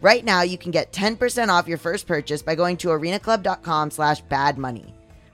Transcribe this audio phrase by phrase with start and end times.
[0.00, 4.22] Right now, you can get 10% off your first purchase by going to arenaclub.com slash
[4.24, 4.92] badmoney.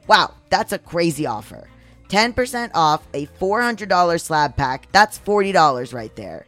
[0.09, 1.69] Wow, that's a crazy offer.
[2.09, 6.47] 10% off a $400 slab pack, that's $40 right there.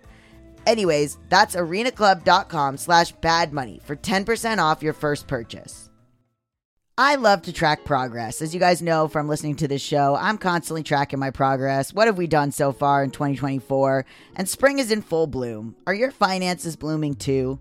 [0.66, 5.88] Anyways, that's arenaclub.com slash badmoney for 10% off your first purchase.
[7.00, 8.42] I love to track progress.
[8.42, 11.94] As you guys know from listening to this show, I'm constantly tracking my progress.
[11.94, 14.04] What have we done so far in 2024?
[14.34, 15.76] And spring is in full bloom.
[15.86, 17.60] Are your finances blooming too?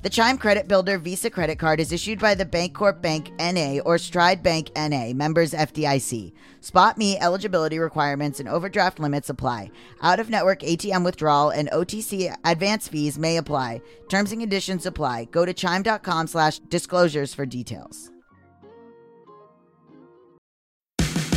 [0.00, 3.98] The Chime Credit Builder Visa credit card is issued by the Bancorp Bank NA or
[3.98, 6.32] Stride Bank NA, members FDIC.
[6.60, 9.72] Spot Me eligibility requirements and overdraft limits apply.
[10.00, 13.82] Out of network ATM withdrawal and OTC advance fees may apply.
[14.08, 15.24] Terms and conditions apply.
[15.32, 18.12] Go to chime.com slash disclosures for details.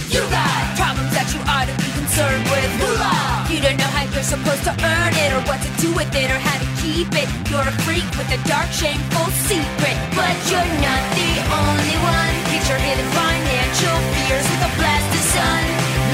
[0.09, 3.40] You got problems that you ought to be concerned with.
[3.51, 6.31] You don't know how you're supposed to earn it, or what to do with it,
[6.31, 7.27] or how to keep it.
[7.51, 9.97] You're a freak with a dark, shameful secret.
[10.15, 12.35] But you're not the only one.
[12.71, 15.63] Your hidden financial fears with a blast of sun.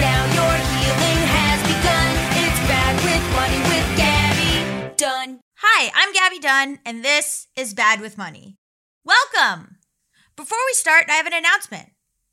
[0.02, 2.10] Now your healing has begun.
[2.42, 5.40] It's bad with money with Gaby Dunn.
[5.58, 8.58] Hi, I'm Gaby Dunn, and this is Bad with Money.
[9.06, 9.78] Welcome!
[10.36, 11.90] Before we start, I have an announcement.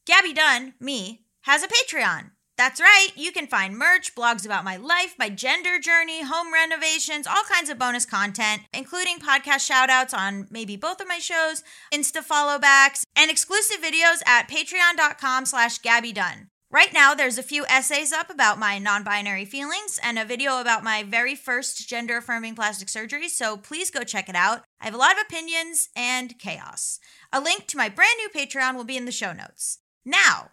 [0.07, 2.31] Gaby Dunn, me, has a Patreon.
[2.57, 7.27] That's right, you can find merch, blogs about my life, my gender journey, home renovations,
[7.27, 12.23] all kinds of bonus content, including podcast shoutouts on maybe both of my shows, Insta
[12.23, 16.49] follow backs, and exclusive videos at patreon.com slash Gaby Dunn.
[16.71, 20.61] Right now, there's a few essays up about my non binary feelings and a video
[20.61, 24.63] about my very first gender affirming plastic surgery, so please go check it out.
[24.81, 26.99] I have a lot of opinions and chaos.
[27.33, 29.79] A link to my brand new Patreon will be in the show notes.
[30.05, 30.51] Now,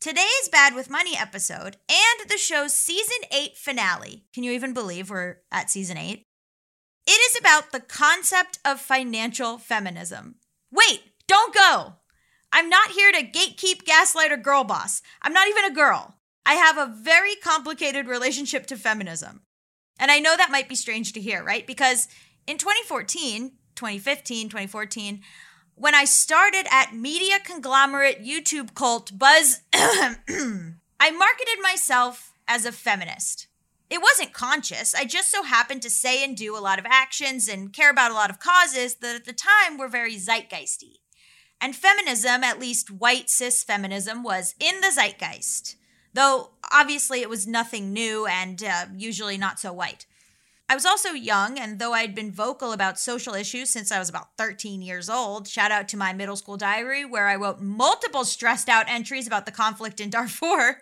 [0.00, 4.24] today's Bad with Money episode and the show's season 8 finale.
[4.32, 6.24] Can you even believe we're at season 8?
[7.06, 10.36] It is about the concept of financial feminism.
[10.72, 11.96] Wait, don't go!
[12.50, 15.02] I'm not here to gatekeep, gaslight, or girl boss.
[15.20, 16.14] I'm not even a girl.
[16.46, 19.42] I have a very complicated relationship to feminism.
[19.98, 21.66] And I know that might be strange to hear, right?
[21.66, 22.08] Because
[22.46, 25.20] in 2014, 2015, 2014,
[25.80, 33.46] when I started at media conglomerate YouTube cult Buzz, I marketed myself as a feminist.
[33.88, 34.94] It wasn't conscious.
[34.94, 38.10] I just so happened to say and do a lot of actions and care about
[38.10, 40.98] a lot of causes that at the time were very zeitgeisty.
[41.62, 45.76] And feminism, at least white cis feminism, was in the zeitgeist,
[46.12, 50.04] though obviously it was nothing new and uh, usually not so white.
[50.70, 54.08] I was also young, and though I'd been vocal about social issues since I was
[54.08, 58.24] about 13 years old, shout out to my middle school diary where I wrote multiple
[58.24, 60.80] stressed out entries about the conflict in Darfur,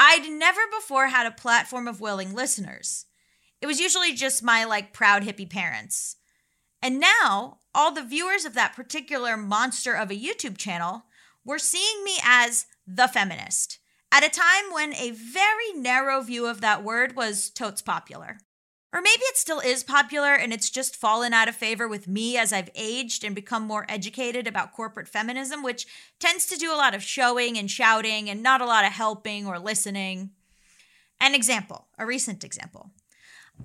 [0.00, 3.06] I'd never before had a platform of willing listeners.
[3.60, 6.16] It was usually just my like proud hippie parents.
[6.82, 11.04] And now, all the viewers of that particular monster of a YouTube channel
[11.44, 13.78] were seeing me as the feminist
[14.10, 18.38] at a time when a very narrow view of that word was totes popular.
[18.94, 22.38] Or maybe it still is popular and it's just fallen out of favor with me
[22.38, 25.88] as I've aged and become more educated about corporate feminism, which
[26.20, 29.48] tends to do a lot of showing and shouting and not a lot of helping
[29.48, 30.30] or listening.
[31.20, 32.92] An example, a recent example.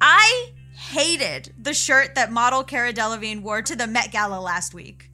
[0.01, 5.11] I hated the shirt that model Cara Delevingne wore to the Met Gala last week.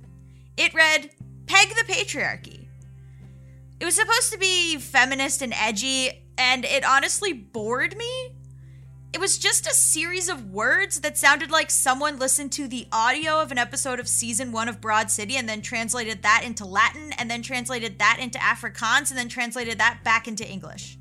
[0.56, 1.09] It read,
[1.45, 2.67] Peg the Patriarchy.
[3.81, 8.35] It was supposed to be feminist and edgy, and it honestly bored me
[9.15, 13.39] it was just a series of words that sounded like someone listened to the audio
[13.39, 17.13] of an episode of season one of Broad City and then translated that into Latin
[17.13, 20.97] and then translated that into Afrikaans and then translated that back into English.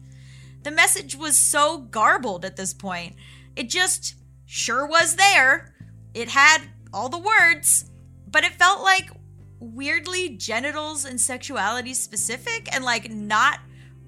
[0.62, 3.16] The message was so garbled at this point.
[3.56, 4.14] It just
[4.46, 5.74] sure was there.
[6.14, 6.58] It had
[6.92, 7.90] all the words,
[8.30, 9.10] but it felt like
[9.58, 13.58] weirdly genitals and sexuality specific and like not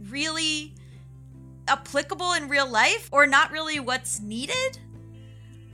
[0.08, 0.75] really
[1.68, 4.78] applicable in real life or not really what's needed.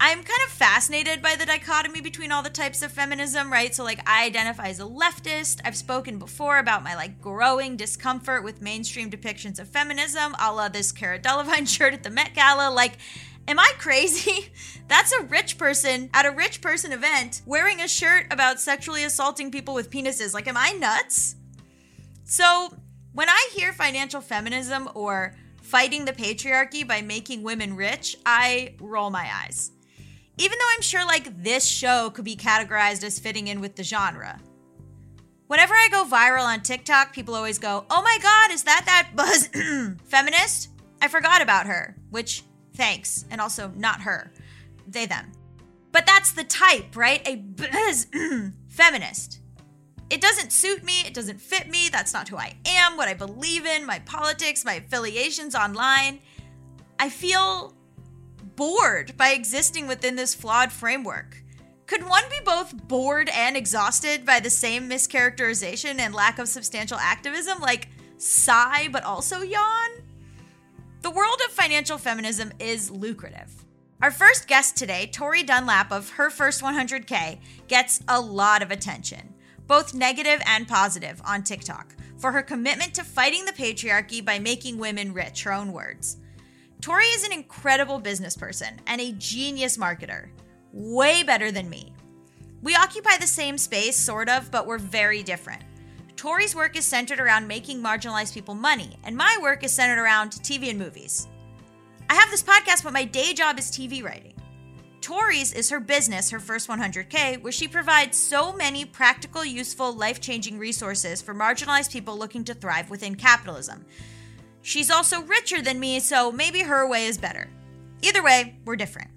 [0.04, 3.72] I'm kind of fascinated by the dichotomy between all the types of feminism, right?
[3.72, 5.60] So, like, I identify as a leftist.
[5.64, 10.68] I've spoken before about my like growing discomfort with mainstream depictions of feminism, a la
[10.68, 12.68] this Cara Delevingne shirt at the Met Gala.
[12.74, 12.98] Like,
[13.46, 14.52] am I crazy?
[14.88, 19.52] That's a rich person at a rich person event wearing a shirt about sexually assaulting
[19.52, 20.34] people with penises.
[20.34, 21.36] Like, am I nuts?
[22.24, 22.76] So,
[23.12, 25.36] when I hear financial feminism or
[25.72, 29.72] fighting the patriarchy by making women rich, I roll my eyes.
[30.36, 33.82] Even though I'm sure like this show could be categorized as fitting in with the
[33.82, 34.38] genre.
[35.46, 39.12] Whenever I go viral on TikTok, people always go, "Oh my god, is that that
[39.16, 39.46] buzz
[40.04, 40.68] feminist?
[41.00, 42.44] I forgot about her." Which
[42.74, 44.30] thanks, and also not her.
[44.86, 45.32] They them.
[45.90, 47.26] But that's the type, right?
[47.26, 48.08] A buzz
[48.68, 49.40] feminist.
[50.12, 51.00] It doesn't suit me.
[51.06, 51.88] It doesn't fit me.
[51.90, 56.18] That's not who I am, what I believe in, my politics, my affiliations online.
[56.98, 57.74] I feel
[58.54, 61.42] bored by existing within this flawed framework.
[61.86, 66.98] Could one be both bored and exhausted by the same mischaracterization and lack of substantial
[66.98, 67.58] activism?
[67.60, 67.88] Like,
[68.18, 69.92] sigh, but also yawn?
[71.00, 73.64] The world of financial feminism is lucrative.
[74.02, 79.32] Our first guest today, Tori Dunlap of Her First 100K, gets a lot of attention
[79.66, 84.78] both negative and positive, on TikTok for her commitment to fighting the patriarchy by making
[84.78, 86.18] women rich, her own words.
[86.80, 90.28] Tori is an incredible business person and a genius marketer,
[90.72, 91.92] way better than me.
[92.62, 95.62] We occupy the same space, sort of, but we're very different.
[96.14, 100.30] Tori's work is centered around making marginalized people money, and my work is centered around
[100.30, 101.26] TV and movies.
[102.08, 104.34] I have this podcast, but my day job is TV writing.
[105.02, 110.20] Tori's is her business, her first 100K, where she provides so many practical, useful, life
[110.20, 113.84] changing resources for marginalized people looking to thrive within capitalism.
[114.62, 117.48] She's also richer than me, so maybe her way is better.
[118.00, 119.10] Either way, we're different.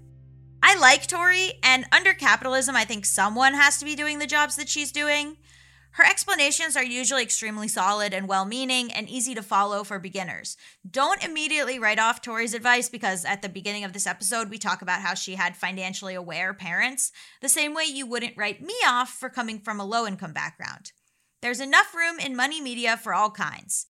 [0.60, 4.56] I like Tori, and under capitalism, I think someone has to be doing the jobs
[4.56, 5.36] that she's doing.
[5.96, 10.58] Her explanations are usually extremely solid and well meaning and easy to follow for beginners.
[10.88, 14.82] Don't immediately write off Tori's advice because at the beginning of this episode, we talk
[14.82, 19.08] about how she had financially aware parents, the same way you wouldn't write me off
[19.08, 20.92] for coming from a low income background.
[21.40, 23.86] There's enough room in money media for all kinds.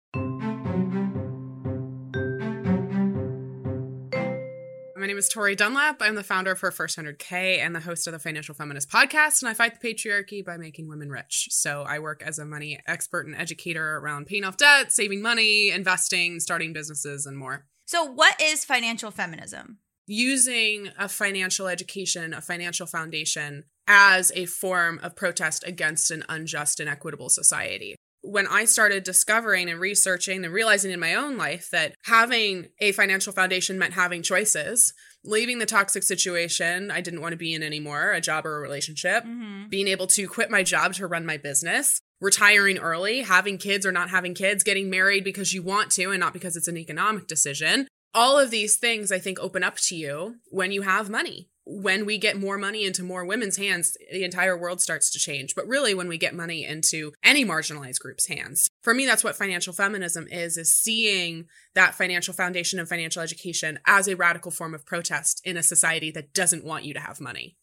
[5.06, 6.02] My name is Tori Dunlap.
[6.02, 9.40] I'm the founder of Her First 100K and the host of the Financial Feminist podcast.
[9.40, 11.46] And I fight the patriarchy by making women rich.
[11.52, 15.70] So I work as a money expert and educator around paying off debt, saving money,
[15.70, 17.66] investing, starting businesses, and more.
[17.84, 19.78] So, what is financial feminism?
[20.08, 26.80] Using a financial education, a financial foundation as a form of protest against an unjust
[26.80, 27.94] and equitable society
[28.26, 32.92] when I started discovering and researching and realizing in my own life that having a
[32.92, 34.92] financial foundation meant having choices,
[35.24, 38.60] leaving the toxic situation I didn't want to be in anymore, a job or a
[38.60, 39.68] relationship, mm-hmm.
[39.68, 43.92] being able to quit my job to run my business, retiring early, having kids or
[43.92, 47.26] not having kids, getting married because you want to and not because it's an economic
[47.28, 47.86] decision.
[48.16, 51.50] all of these things I think open up to you when you have money.
[51.68, 55.56] When we get more money into more women's hands, the entire world starts to change.
[55.56, 59.34] But really, when we get money into any marginalized group's hands, for me, that's what
[59.34, 64.74] financial feminism is, is seeing that financial foundation and financial education as a radical form
[64.74, 67.56] of protest in a society that doesn't want you to have money.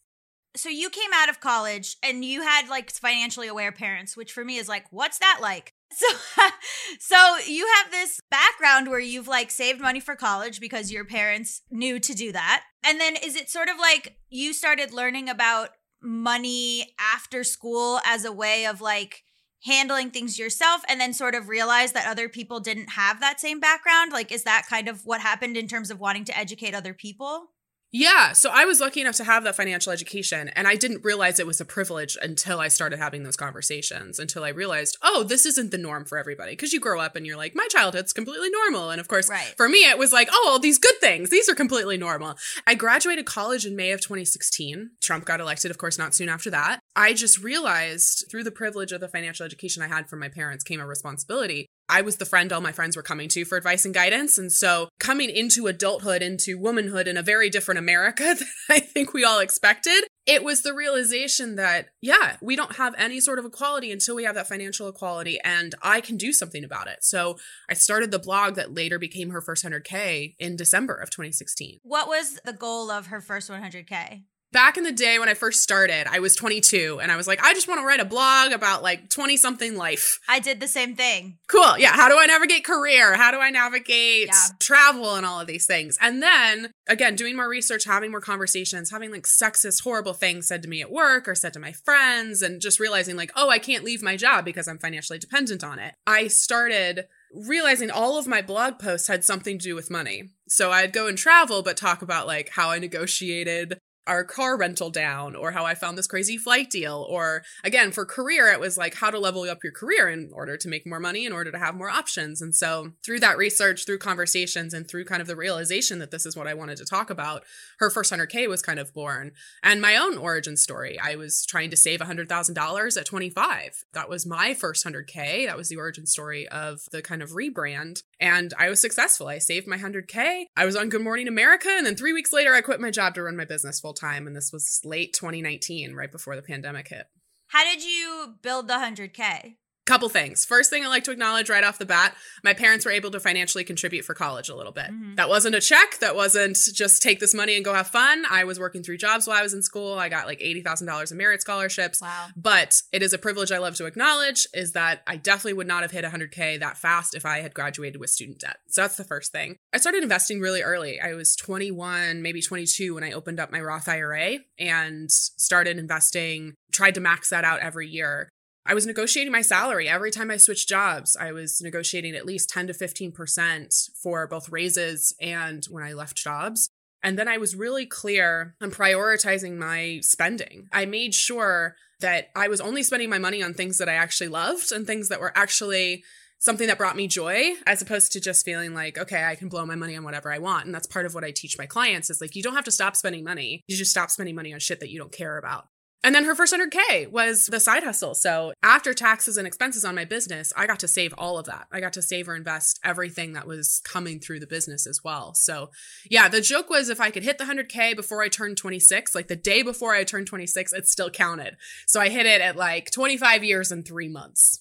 [0.56, 4.44] So you came out of college and you had like financially aware parents, which for
[4.44, 5.73] me is like, what's that like?
[5.92, 6.06] So,
[7.00, 11.62] so you have this background where you've like saved money for college because your parents
[11.70, 12.64] knew to do that.
[12.84, 15.70] And then is it sort of like you started learning about
[16.02, 19.22] money after school as a way of like
[19.64, 23.60] handling things yourself and then sort of realize that other people didn't have that same
[23.60, 24.12] background?
[24.12, 27.53] Like, is that kind of what happened in terms of wanting to educate other people?
[27.96, 28.32] Yeah.
[28.32, 31.46] So I was lucky enough to have that financial education, and I didn't realize it
[31.46, 35.70] was a privilege until I started having those conversations, until I realized, oh, this isn't
[35.70, 36.52] the norm for everybody.
[36.52, 38.90] Because you grow up and you're like, my childhood's completely normal.
[38.90, 39.54] And of course, Right.
[39.56, 42.36] for me, it was like, oh, all these good things, these are completely normal.
[42.66, 44.90] I graduated college in May of 2016.
[45.00, 46.80] Trump got elected, of course, not soon after that.
[46.96, 50.64] I just realized through the privilege of the financial education I had from my parents
[50.64, 51.68] came a responsibility.
[51.88, 54.38] I was the friend all my friends were coming to for advice and guidance.
[54.38, 59.12] And so coming into adulthood, into womanhood in a very different America than I think
[59.12, 63.44] we all expected, it was the realization that, yeah, we don't have any sort of
[63.44, 66.98] equality until we have that financial equality and I can do something about it.
[67.02, 67.36] So
[67.68, 71.80] I started the blog that later became her first 100K in December of 2016.
[71.82, 74.22] What was the goal of her first 100K?
[74.54, 77.42] Back in the day when I first started, I was 22 and I was like,
[77.42, 80.20] I just want to write a blog about like 20 something life.
[80.28, 81.38] I did the same thing.
[81.48, 81.76] Cool.
[81.76, 81.90] Yeah.
[81.92, 83.16] How do I navigate career?
[83.16, 84.50] How do I navigate Yeah.
[84.60, 85.98] travel and all of these things?
[86.00, 90.62] And then again, doing more research, having more conversations, having like sexist, horrible things said
[90.62, 93.58] to me at work or said to my friends, and just realizing like, oh, I
[93.58, 95.94] can't leave my job because I'm financially dependent on it.
[96.06, 100.28] I started realizing all of my blog posts had something to do with money.
[100.46, 104.90] So I'd go and travel, but talk about like how I negotiated our car rental
[104.90, 107.06] down or how I found this crazy flight deal.
[107.08, 110.56] Or again, for career, it was like how to level up your career in order
[110.56, 112.40] to make more money, in order to have more options.
[112.42, 116.26] And so through that research, through conversations, and through kind of the realization that this
[116.26, 117.44] is what I wanted to talk about,
[117.78, 119.32] her first 100K was kind of born.
[119.62, 123.84] And my own origin story, I was trying to save $100,000 at 25.
[123.92, 125.46] That was my first 100K.
[125.46, 128.02] That was the origin story of the kind of rebrand.
[128.20, 129.28] And I was successful.
[129.28, 130.44] I saved my 100K.
[130.56, 131.68] I was on Good Morning America.
[131.70, 134.26] And then three weeks later, I quit my job to run my business full time.
[134.26, 137.06] And this was late 2019, right before the pandemic hit.
[137.48, 139.56] How did you build the 100K?
[139.86, 140.46] Couple things.
[140.46, 143.20] First thing I like to acknowledge right off the bat, my parents were able to
[143.20, 144.86] financially contribute for college a little bit.
[144.86, 145.16] Mhm.
[145.16, 145.98] That wasn't a check.
[145.98, 148.24] That wasn't just take this money and go have fun.
[148.30, 149.98] I was working three jobs while I was in school.
[149.98, 152.00] I got like $80,000 in merit scholarships.
[152.00, 152.28] Wow.
[152.34, 155.82] But it is a privilege I love to acknowledge is that I definitely would not
[155.82, 158.56] have hit 100K that fast if I had graduated with student debt.
[158.70, 159.56] So that's the first thing.
[159.74, 160.98] I started investing really early.
[160.98, 166.54] I was 21, maybe 22 when I opened up my Roth IRA and started investing,
[166.72, 168.30] tried to max that out every year.
[168.66, 171.16] I was negotiating my salary every time I switched jobs.
[171.16, 176.16] I was negotiating at least 10 to 15% for both raises and when I left
[176.16, 176.70] jobs.
[177.02, 180.68] And then I was really clear on prioritizing my spending.
[180.72, 184.28] I made sure that I was only spending my money on things that I actually
[184.28, 186.02] loved and things that were actually
[186.38, 189.64] something that brought me joy as opposed to just feeling like okay i can blow
[189.64, 192.10] my money on whatever i want and that's part of what i teach my clients
[192.10, 194.60] is like you don't have to stop spending money you just stop spending money on
[194.60, 195.68] shit that you don't care about
[196.04, 198.14] and then her first 100K was the side hustle.
[198.14, 201.66] So after taxes and expenses on my business, I got to save all of that.
[201.72, 205.34] I got to save or invest everything that was coming through the business as well.
[205.34, 205.70] So
[206.10, 209.28] yeah, the joke was if I could hit the 100K before I turned 26, like
[209.28, 211.56] the day before I turned 26, it still counted.
[211.86, 214.60] So I hit it at like 25 years and three months.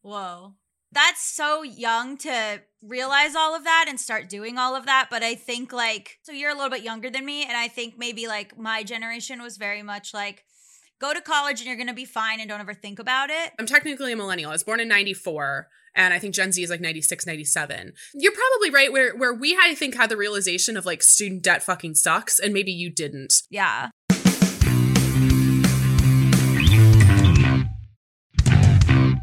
[0.00, 0.54] Whoa.
[0.90, 5.08] That's so young to realize all of that and start doing all of that.
[5.10, 7.44] But I think, like, so you're a little bit younger than me.
[7.44, 10.46] And I think maybe, like, my generation was very much like,
[11.00, 13.52] go to college and you're going to be fine and don't ever think about it.
[13.58, 14.50] I'm technically a millennial.
[14.50, 17.92] I was born in 94 and I think Gen Z is like 96, 97.
[18.14, 21.62] You're probably right where where we I think had the realization of like student debt
[21.62, 23.42] fucking sucks and maybe you didn't.
[23.50, 23.90] Yeah.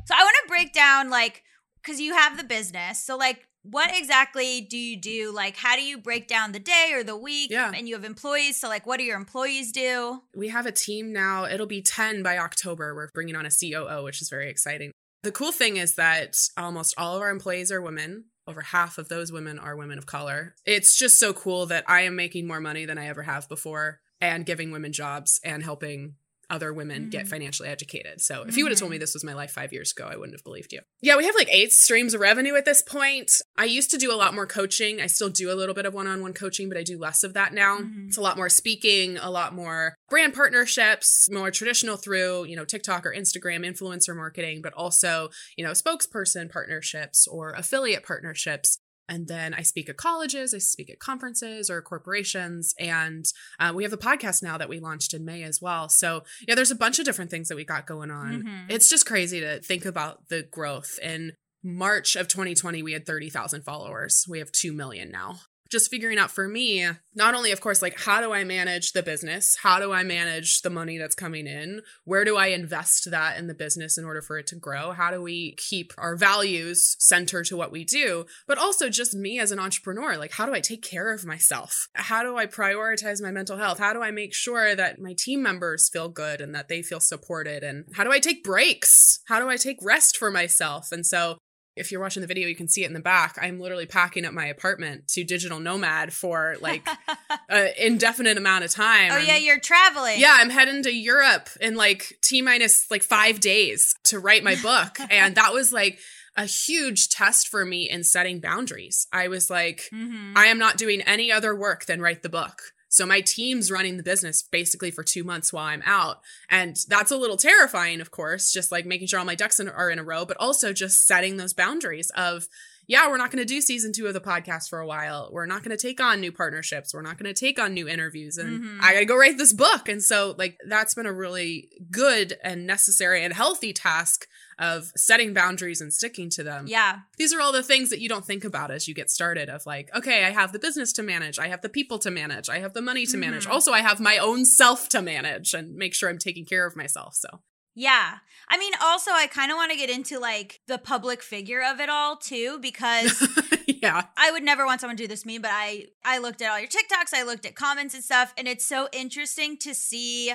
[0.08, 1.41] So I want to break down, like,
[1.82, 3.03] because you have the business.
[3.03, 5.31] So, like, what exactly do you do?
[5.34, 7.51] Like, how do you break down the day or the week?
[7.51, 7.72] Yeah.
[7.75, 8.60] And you have employees.
[8.60, 10.22] So, like, what do your employees do?
[10.36, 11.45] We have a team now.
[11.45, 12.93] It'll be 10 by October.
[12.93, 14.91] We're bringing on a COO, which is very exciting.
[15.24, 18.25] The cool thing is that almost all of our employees are women.
[18.48, 20.53] Over half of those women are women of color.
[20.65, 24.01] It's just so cool that I am making more money than I ever have before
[24.22, 26.15] and giving women jobs and helping
[26.50, 27.30] other women get Mhm.
[27.30, 28.22] financially educated.
[28.22, 30.16] So if you would have told me this was my life five years ago, I
[30.16, 30.82] wouldn't have believed you.
[31.02, 33.32] Yeah, we have like eight streams of revenue at this point.
[33.58, 35.02] I used to do a lot more coaching.
[35.02, 37.24] I still do a little bit of one on one coaching, but I do less
[37.24, 37.80] of that now.
[37.80, 38.08] Mhm.
[38.08, 42.66] It's a lot more speaking, a lot more brand partnerships, more traditional through, you know,
[42.66, 48.78] TikTok or Instagram influencer marketing, but also, you know, spokesperson partnerships or affiliate partnerships.
[49.08, 52.74] And then I speak at colleges, I speak at conferences or corporations.
[52.80, 53.26] And
[53.60, 55.90] uh, we have the podcast now that we launched in May as well.
[55.90, 58.44] So, yeah, there's a bunch of different things that we got going on.
[58.44, 58.66] Mhm.
[58.70, 60.98] It's just crazy to think about the growth.
[61.02, 61.34] In
[61.64, 64.26] March of 2020, we had 30,000 followers.
[64.28, 65.40] We have 2 million now.
[65.69, 69.03] Just figuring out for me, not only, of course, like how do I manage the
[69.03, 69.57] business?
[69.62, 71.81] How do I manage the money that's coming in?
[72.03, 74.91] Where do I invest that in the business in order for it to grow?
[74.91, 78.25] How do we keep our values center to what we do?
[78.48, 81.88] But also just me as an entrepreneur, like how do I take care of myself?
[81.93, 83.79] How do I prioritize my mental health?
[83.79, 87.00] How do I make sure that my team members feel good and that they feel
[87.00, 87.63] supported?
[87.63, 89.19] And how do I take breaks?
[89.25, 90.91] How do I take rest for myself?
[90.91, 91.38] And so
[91.75, 93.38] if you're watching the video, you can see it in the back.
[93.41, 96.88] I'm literally packing up my apartment to digital nomad for like
[97.50, 99.12] an indefinite amount of time.
[99.12, 100.20] oh I'm- yeah, you're traveling.
[100.20, 104.55] yeah, I'm heading to Europe in like T minus like five days to write my
[104.55, 104.98] book.
[105.12, 106.00] and that was like
[106.38, 109.08] a huge test for me in setting boundaries.
[109.13, 110.34] I was like, Mhm.
[110.36, 112.62] I am not doing any other work than write the book.
[112.96, 116.22] So my team's running the business basically for two months while I'm out.
[116.50, 119.68] And that's a little terrifying, of course, just like making sure all my ducks in,
[119.68, 122.48] are in a row, but also just setting those boundaries of,
[122.88, 125.30] yeah, we're not going to do season two of the podcast for a while.
[125.34, 126.94] We're not going to take on new partnerships.
[126.94, 128.38] We're not going to take on new interviews.
[128.38, 128.78] And Mhm.
[128.82, 129.90] I got to go write this book.
[129.90, 134.28] And so, like, that's been a really good and necessary and healthy task
[134.60, 137.00] of setting boundaries and sticking to them yeah.
[137.18, 139.66] these are all the things that you don't think about as you get started of
[139.66, 142.60] like okay i have the business to manage i have the people to manage i
[142.60, 143.52] have the money to manage Mhm.
[143.52, 146.76] also i have my own self to manage and make sure i'm taking care of
[146.76, 147.42] myself so
[147.78, 148.20] Yeah.
[148.48, 151.80] I mean, also, I kind of want to get into like the public figure of
[151.80, 153.12] it all too, because
[153.68, 156.42] yeah I would never want someone to do this to me, but I I looked
[156.44, 159.74] at all your TikToks, I looked at comments and stuff, and it's so interesting to
[159.74, 160.32] see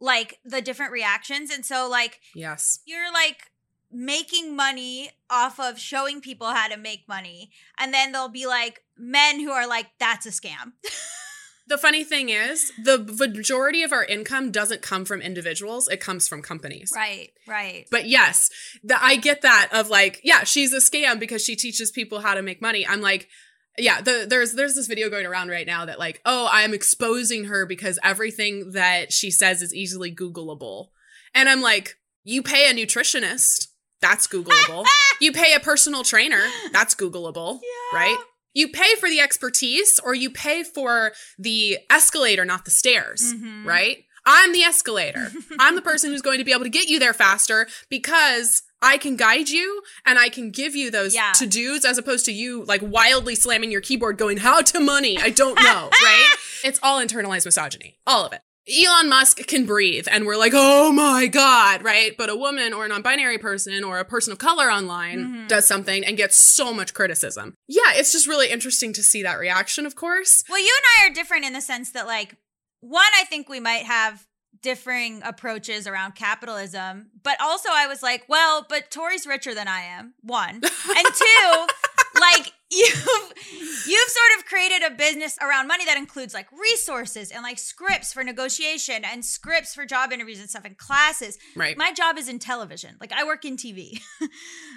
[0.00, 1.50] like the different reactions.
[1.50, 3.50] And so like yes you're like
[3.94, 8.82] making money off of showing people how to make money, and then there'll be like
[8.98, 10.72] men who are like, "That's a scam."
[11.66, 16.28] the funny thing is the majority of our income doesn't come from individuals it comes
[16.28, 17.30] from companies right.
[17.46, 17.86] Right.
[17.90, 18.50] But yes,
[18.82, 22.34] the, I get that of like, yeah, she's a scam because she teaches people how
[22.34, 22.86] to make money.
[22.86, 23.28] I'm like,
[23.76, 27.44] yeah, the, there's there's this video going around right now that like, oh, I'm exposing
[27.44, 30.88] her because everything that she says is easily Googleable,
[31.34, 33.68] and I'm like, you pay a nutritionist,
[34.00, 34.84] that's Googleable.
[35.20, 37.98] you pay a personal trainer, that's Googleable, Yeah.
[37.98, 38.16] right?
[38.52, 43.64] You pay for the expertise, or you pay for the escalator, not the stairs Mhm.
[43.64, 44.04] right?
[44.26, 45.30] I'm the escalator.
[45.58, 48.96] I'm the person who's going to be able to get you there faster because I
[48.96, 51.32] can guide you and I can give you those Yeah.
[51.32, 55.18] to dos as opposed to you like wildly slamming your keyboard going, How to money?
[55.18, 56.30] I don't know, right?
[56.62, 58.40] It's all internalized misogyny, all of it.
[58.66, 62.16] Elon Musk can breathe and we're like, oh my God, right?
[62.16, 65.48] But a woman or a non binary person or a person of color online Mhm.
[65.48, 67.54] does something and gets so much criticism.
[67.68, 70.42] Yeah, it's just really interesting to see that reaction, of course.
[70.48, 72.36] Well, you and I are different in the sense that, like,
[72.80, 74.26] one, I think we might have
[74.62, 79.80] differing approaches around capitalism, but also I was like, well, but Tori's richer than I
[79.82, 80.14] am.
[80.22, 80.62] One, and
[81.14, 81.66] two,
[82.20, 83.32] like you've
[83.86, 88.12] you've sort of created a business around money that includes like resources and like scripts
[88.12, 91.38] for negotiation and scripts for job interviews and stuff and classes.
[91.54, 91.76] Right.
[91.76, 92.96] My job is in television.
[93.00, 94.00] Like I work in TV.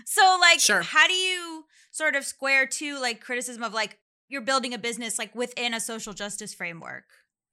[0.05, 0.81] so like Sure.
[0.81, 3.97] how do you sort of square to like criticism of like
[4.29, 7.05] you're building a business like within a social justice framework?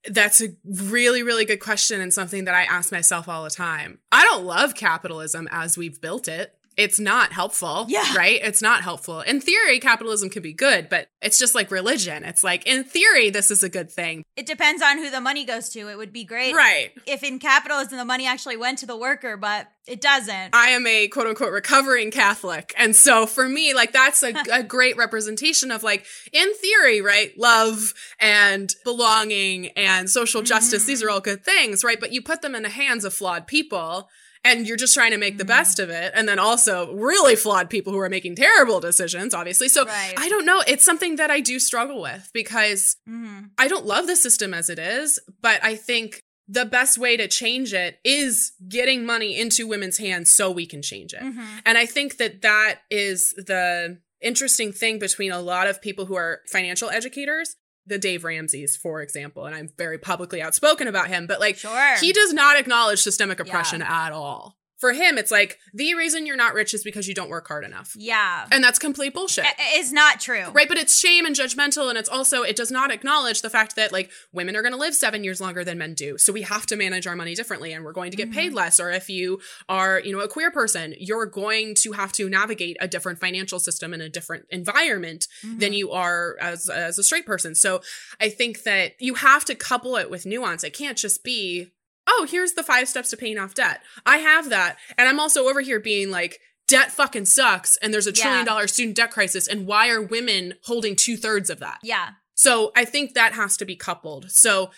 [0.07, 4.01] That's a really, really good question and something that I ask myself all the time.
[4.13, 6.53] I don't love capitalism as we've built it.
[6.77, 7.87] It's not helpful.
[7.89, 8.15] Yeah.
[8.17, 8.41] Right?
[8.43, 9.21] It's not helpful.
[9.21, 12.25] In theory, capitalism can be good, but it's just like religion.
[12.25, 14.25] It's like, in theory, this is a good thing.
[14.37, 15.89] It depends on who the money goes to.
[15.89, 16.93] It would be great Right.
[17.07, 20.55] if in capitalism the money actually went to the worker, but it doesn't.
[20.55, 22.75] I am a quote unquote recovering Catholic.
[22.77, 27.37] And so for me, like that's a, a great representation of like, in theory, right?
[27.39, 30.85] Love and belonging and social justice.
[30.85, 31.09] These mm-hmm.
[31.09, 32.01] are all good things, right?
[32.01, 34.09] But you put them in the hands of flawed people
[34.45, 36.13] and you're just trying to make the best of it.
[36.15, 39.69] And then also really flawed people who are making terrible decisions, obviously.
[39.69, 40.15] So Right.
[40.17, 40.63] I don't know.
[40.67, 44.69] It's something that I do struggle with because hmm I don't love the system as
[44.69, 49.67] it is, but I think the best way to change it is getting money into
[49.67, 51.23] women's hands so we can change it.
[51.23, 56.07] hmm And I think that that is the interesting thing between a lot of people
[56.07, 61.09] who are financial educators the Dave Ramsey's, for example, and I'm very publicly outspoken about
[61.09, 61.97] him, but like Sure.
[61.99, 64.57] he does not acknowledge systemic oppression at all.
[64.85, 67.65] For him, it's like the reason you're not rich is because you don't work hard
[67.65, 67.97] enough.
[67.99, 68.47] yeah.
[68.53, 69.47] And that's complete bullshit.
[69.47, 70.51] It is not true.
[70.53, 73.77] Right, but it's shame and judgmental, and it's also it does not acknowledge the fact
[73.77, 76.43] that like women are going to live seven years longer than men do, so we
[76.43, 78.57] have to manage our money differently, and we're going to get paid mm-hmm.
[78.57, 78.79] less.
[78.79, 82.77] Or if you are, you know, a queer person, you're going to have to navigate
[82.79, 85.61] a different financial system and a different environment mm-hmm.
[85.61, 87.55] than you are as as a straight person.
[87.55, 87.81] So
[88.21, 90.63] I think that you have to couple it with nuance.
[90.63, 91.71] It can't just be,
[92.07, 93.81] oh, here's the five steps to paying off debt.
[94.07, 96.41] I have that, and I'm also over here being like.
[96.67, 98.23] Debt fucking sucks, and there's a Yeah.
[98.23, 99.47] trillion dollar student debt crisis.
[99.47, 101.79] And why are women holding two thirds of that?
[101.83, 102.13] Yeah.
[102.35, 104.31] So I think that has to be coupled.
[104.31, 104.71] So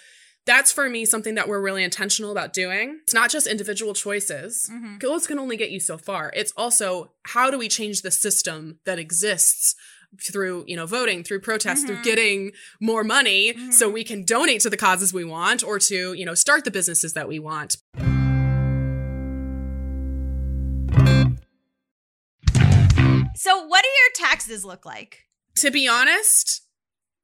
[0.46, 2.98] that's for me something that we're really intentional about doing.
[3.04, 4.68] It's not just individual choices.
[4.68, 5.00] Mhm.
[5.00, 6.32] Those can only get you so far.
[6.34, 9.76] It's also how do we change the system that exists
[10.20, 12.04] through, you know, voting, through protests, through Mhm.
[12.04, 13.72] getting more money Mhm.
[13.72, 16.70] so we can donate to the causes we want or to, you know, start the
[16.70, 17.76] businesses that we want.
[23.36, 25.26] So, what do your taxes look like?
[25.56, 26.62] To be honest,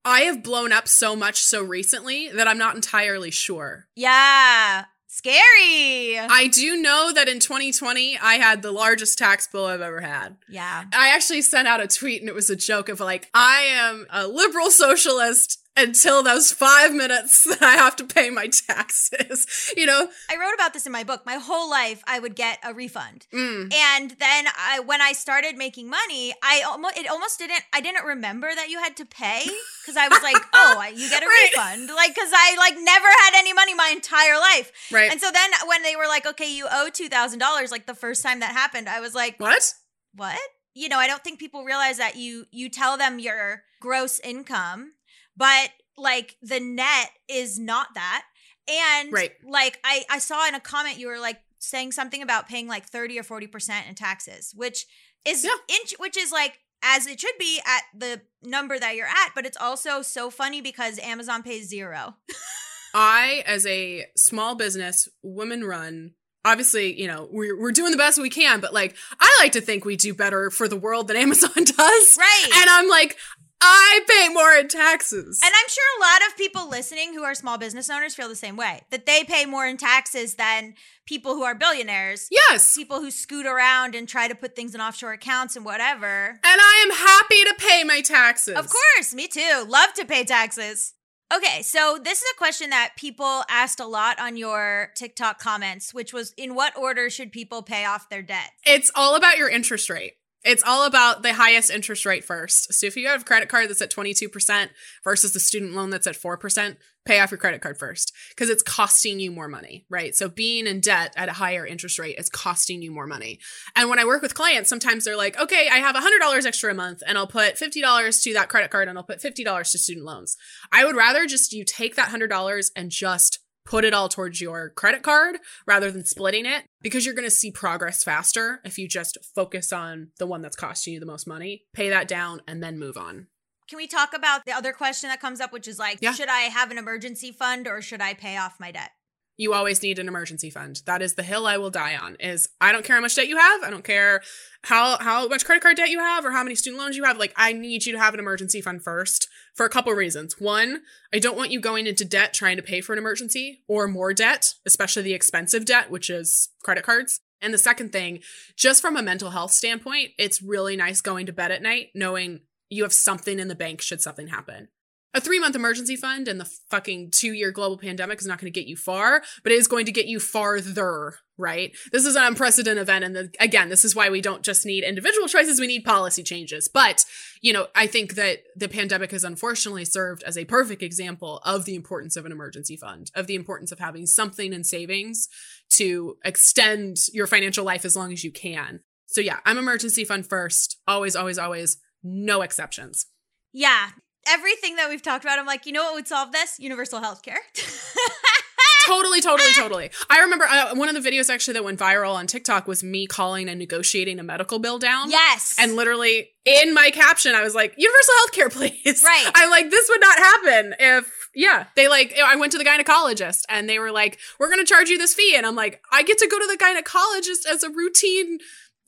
[0.05, 3.89] I have blown up so much so recently that I'm not entirely sure.
[3.97, 4.85] Yeah.
[5.15, 6.19] Scary.
[6.19, 10.37] I do know that in 2020, I had the largest tax bill I've ever had.
[10.49, 10.85] yeah.
[10.91, 14.07] I actually sent out a tweet and it was a joke of like, I am
[14.09, 19.47] a liberal socialist until those five minutes that I have to pay my taxes.
[19.77, 20.09] You know?
[20.31, 21.25] I wrote about this in my book.
[21.25, 23.27] My whole life, I would get a refund.
[23.33, 23.73] Mm.
[23.73, 28.05] And then I, when I started making money, I almost it almost didn't I didn't
[28.05, 29.43] remember that you had to pay
[29.81, 31.51] because I was like, oh, you get a Right.
[31.55, 34.71] refund, like because I like never had any money my entire life.
[34.93, 35.11] Right.
[35.11, 37.95] And so then when they were like, okay, you owe two thousand dollars, like the
[37.95, 39.73] first time that happened, I was like, what?
[40.15, 40.39] what?
[40.75, 44.93] You know, I don't think people realize that you you tell them your gross income,
[45.37, 48.25] but like the net is not that.
[48.69, 49.33] And Right.
[49.45, 52.87] like I I saw in a comment you were like saying something about paying like
[52.87, 54.87] 30 or 40% in taxes, which
[55.25, 55.51] is Yeah.
[55.81, 59.47] inch which is like as it should be at the number that you're at, but
[59.47, 62.17] it's also so funny because Amazon pays zero.
[62.95, 66.13] I, as a small business, woman run,
[66.45, 69.61] obviously, you know, we're, we're doing the best we can, but like, I like to
[69.61, 72.17] think we do better for the world than Amazon does.
[72.19, 72.49] Right.
[72.55, 73.17] And I'm like,
[73.65, 75.41] I pay more in taxes.
[75.43, 78.35] And I'm sure a lot of people listening who are small business owners feel the
[78.35, 80.75] same way that they pay more in taxes than
[81.07, 82.27] people who are billionaires.
[82.31, 82.75] yes.
[82.77, 86.41] People who scoot around and try to put things in offshore accounts and whatever.
[86.45, 88.57] And I am happy to pay my taxes.
[88.57, 89.65] Of course, me too.
[89.69, 90.95] Love to pay taxes.
[91.35, 95.95] Okay, so this is a question that people asked a lot on your TikTok comments,
[95.95, 98.51] which was in what order should people pay off their debt?
[98.67, 100.13] It's all about your interest rate.
[100.45, 102.75] It's all about the highest interest rate first.
[102.75, 104.69] So if you have a credit card that's at 22%
[105.05, 108.63] versus the student loan that's at 4%, pay off your credit card first because it's
[108.63, 110.15] costing you more money, right?
[110.15, 113.39] So being in debt at a higher interest rate is costing you more money.
[113.77, 116.75] And when I work with clients, sometimes they're like, okay, I have $100 extra a
[116.75, 120.07] month and I'll put $50 to that credit card and I'll put $50 to student
[120.07, 120.37] loans.
[120.71, 124.71] I would rather just you take that $100 and just put it all towards your
[124.71, 128.89] credit card rather than splitting it because you're going to see progress faster if you
[128.89, 132.63] just focus on the one that's costing you the most money, pay that down, and
[132.63, 133.29] then move on.
[133.69, 136.13] Can we talk about the other question that comes up, which is like, Yeah.
[136.13, 138.91] should I have an emergency fund or should I pay off my debt?
[139.37, 140.83] You always need an emergency fund.
[140.87, 142.17] That is the hill I will die on.
[142.21, 143.63] Is I don't care how much debt you have.
[143.63, 144.23] I don't care
[144.65, 147.19] how how much credit card debt you have or how many student loans you have.
[147.19, 150.37] Like I need you to have an emergency fund first for a couple reasons.
[150.39, 153.89] One, I don't want you going into debt trying to pay for an emergency or
[153.89, 157.21] more debt, especially the expensive debt, which is credit cards.
[157.41, 158.21] And the second thing,
[158.57, 162.41] just from a mental health standpoint, it's really nice going to bed at night knowing
[162.71, 164.69] you have something in the bank should something happen.
[165.15, 168.51] A three month emergency fund and the fucking two year global pandemic is not going
[168.51, 171.77] to get you far, but it is going to get you farther, right?
[171.93, 173.05] This is an unprecedented event.
[173.05, 176.23] And the, again, this is why we don't just need individual choices, we need policy
[176.23, 176.67] changes.
[176.73, 177.05] But,
[177.43, 181.67] you know, I think that the pandemic has unfortunately served as a perfect example of
[181.67, 185.29] the importance of an emergency fund, of the importance of having something in savings
[185.73, 188.81] to extend your financial life as long as you can.
[189.07, 190.79] So, yeah, I'm emergency fund first.
[190.89, 191.77] Always, always, always.
[192.03, 193.07] No exceptions.
[193.53, 193.91] Yeah.
[194.29, 196.59] Everything that we've talked about, I'm like, you know what would solve this?
[196.61, 197.41] Universal health care.
[198.87, 199.91] totally, totally, totally.
[200.11, 203.07] I remember uh, one of the videos actually that went viral on TikTok was me
[203.07, 205.11] calling and negotiating a medical bill down.
[205.11, 205.57] yes.
[205.59, 208.49] And literally in my caption, I was like, universal health care,
[208.85, 209.03] please.
[209.05, 209.31] Right.
[209.35, 213.43] I'm like, this would not happen if, yeah, they like, I went to the gynecologist
[213.49, 215.35] and they were like, we're going to charge you this fee.
[215.37, 218.39] And I'm like, I get to go to the gynecologist as a routine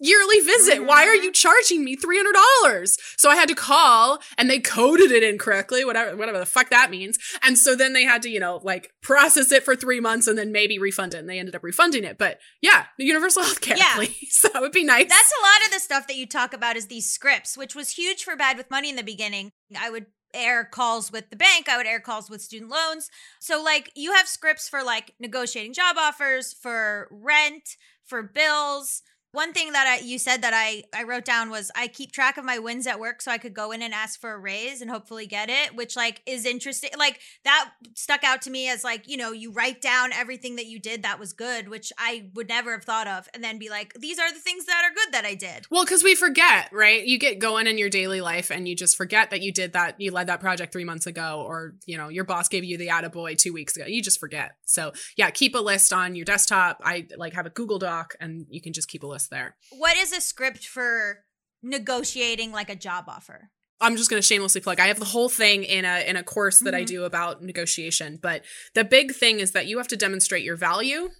[0.00, 0.84] yearly visit.
[0.84, 2.96] Why are you charging me $300?
[3.16, 6.90] So I had to call and they coded it incorrectly, whatever, whatever the fuck that
[6.90, 7.18] means.
[7.42, 10.36] And so then they had to, you know, like process it for three months and
[10.36, 11.18] then maybe refund it.
[11.18, 12.18] And they ended up refunding it.
[12.18, 13.94] But yeah, the universal health care, Yeah.
[13.96, 14.44] please.
[14.54, 15.08] That would be nice.
[15.08, 17.90] That's a lot of the stuff that you talk about is these scripts, which was
[17.90, 19.50] huge for Bad with Money in the beginning.
[19.76, 23.08] I would air calls with the bank, I would air calls with student loans.
[23.40, 27.62] So, like, you have scripts for like negotiating job offers, for rent,
[28.04, 29.02] for bills.
[29.34, 32.36] One thing that I, you said that I, I wrote down was I keep track
[32.36, 34.80] of my wins at work so I could go in and ask for a raise
[34.80, 36.90] and hopefully get it, which like is interesting.
[36.96, 40.66] Like that stuck out to me as like, you know, you write down everything that
[40.66, 43.68] you did that was good, which I would never have thought of, and then be
[43.68, 45.66] like, these are the things that are good that I did.
[45.68, 47.04] Well, because we forget, right?
[47.04, 50.00] You get going in your daily life and you just forget that you did that,
[50.00, 52.86] you led that project three months ago, or, you know, your boss gave you the
[52.86, 53.86] attaboy two weeks ago.
[53.86, 54.52] You just forget.
[54.64, 56.80] So, yeah, keep a list on your desktop.
[56.84, 59.56] I like have a Google Doc and you can just keep a list there.
[59.70, 61.24] What is a script for
[61.62, 63.50] negotiating like a job offer?
[63.80, 64.80] I'm just going to shamelessly plug.
[64.80, 66.86] I have the whole thing in a in a course that I Mhm.
[66.86, 71.10] do about negotiation, but the big thing is that you have to demonstrate your value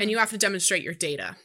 [0.00, 1.36] and you have to demonstrate your data.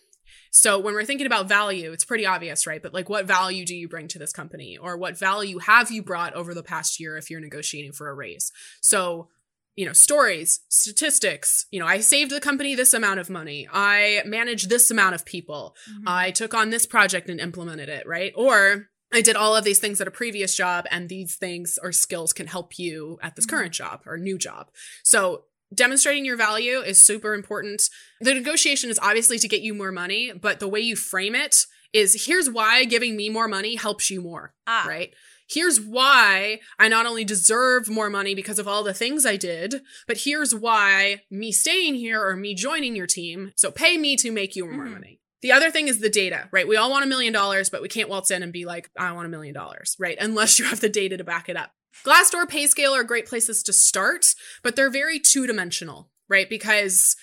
[0.51, 2.81] So when we're thinking about value, it's pretty obvious, right?
[2.81, 6.03] But like what value do you bring to this company or what value have you
[6.03, 8.51] brought over the past year if you're negotiating for a raise?
[8.81, 9.29] So
[9.75, 13.67] you know, stories, statistics, you know, I saved the company this amount of money.
[13.71, 15.75] I managed this amount of people.
[15.89, 16.03] Mhm.
[16.07, 18.31] I took on this project and implemented it, right?
[18.35, 21.91] Or I did all of these things at a previous job and these things or
[21.91, 23.49] skills can help you at this Mhm.
[23.49, 24.71] current job or new job.
[25.03, 27.89] So demonstrating your value is super important.
[28.21, 31.65] The negotiation is obviously to get you more money, but the way you frame it
[31.93, 35.13] is here's why giving me more money helps you more, ah, right?
[35.49, 39.81] Here's why I not only deserve more money because of all the things I did,
[40.07, 43.51] but here's why me staying here or me joining your team.
[43.55, 44.91] So pay me to make you more Mhm.
[44.91, 45.19] money.
[45.41, 46.67] The other thing is the data, right?
[46.67, 49.11] We all want a million dollars, but we can't waltz in and be like, I
[49.11, 50.17] want a million dollars, right?
[50.19, 51.71] Unless you have the data to back it up.
[52.05, 56.49] Glassdoor, Payscale are great places to start, but they're very two dimensional, right?
[56.49, 57.15] Because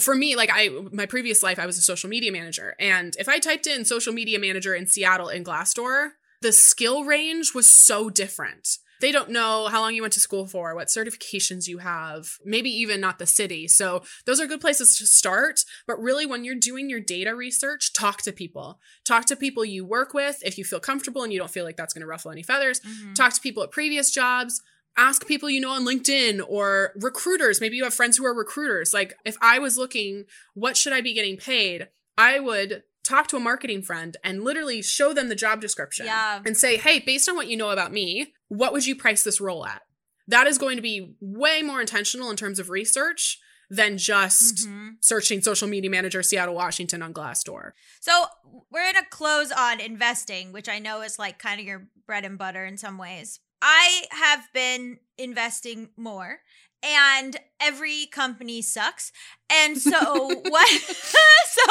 [0.00, 2.74] for me, like I, my previous life, I was a social media manager.
[2.80, 6.10] And if I typed in social media manager in Seattle in Glassdoor,
[6.44, 8.76] the skill range was so different.
[9.00, 12.68] They don't know how long you went to school for, what certifications you have, maybe
[12.68, 13.66] even not the city.
[13.66, 15.64] So those are good places to start.
[15.86, 18.78] But really, when you're doing your data research, talk to people.
[19.04, 21.78] Talk to people you work with if you feel comfortable and you don't feel like
[21.78, 22.80] that's going to ruffle any feathers.
[22.80, 23.14] mhm.
[23.14, 24.60] Talk to people at previous jobs.
[24.98, 27.58] Ask people you know on LinkedIn or recruiters.
[27.58, 28.92] Maybe you have friends who are recruiters.
[28.92, 31.88] Like, if I was looking, what should I be getting paid?
[32.18, 36.42] I would talk to a marketing friend and literally show them the job description Yeah.
[36.44, 39.40] and say, hey, based on what you know about me, what would you price this
[39.40, 39.82] role at?
[40.26, 43.38] That is going to be way more intentional in terms of research
[43.70, 44.96] than just Mhm.
[45.00, 47.72] searching social media manager Seattle, Washington on Glassdoor.
[48.00, 48.26] So
[48.70, 52.36] we're gonna close on investing, which I know is like kind of your bread and
[52.38, 53.40] butter in some ways.
[53.62, 56.40] I have been investing more,
[56.84, 59.10] and every company sucks.
[59.50, 59.90] And so
[60.48, 60.68] what?
[60.80, 61.62] so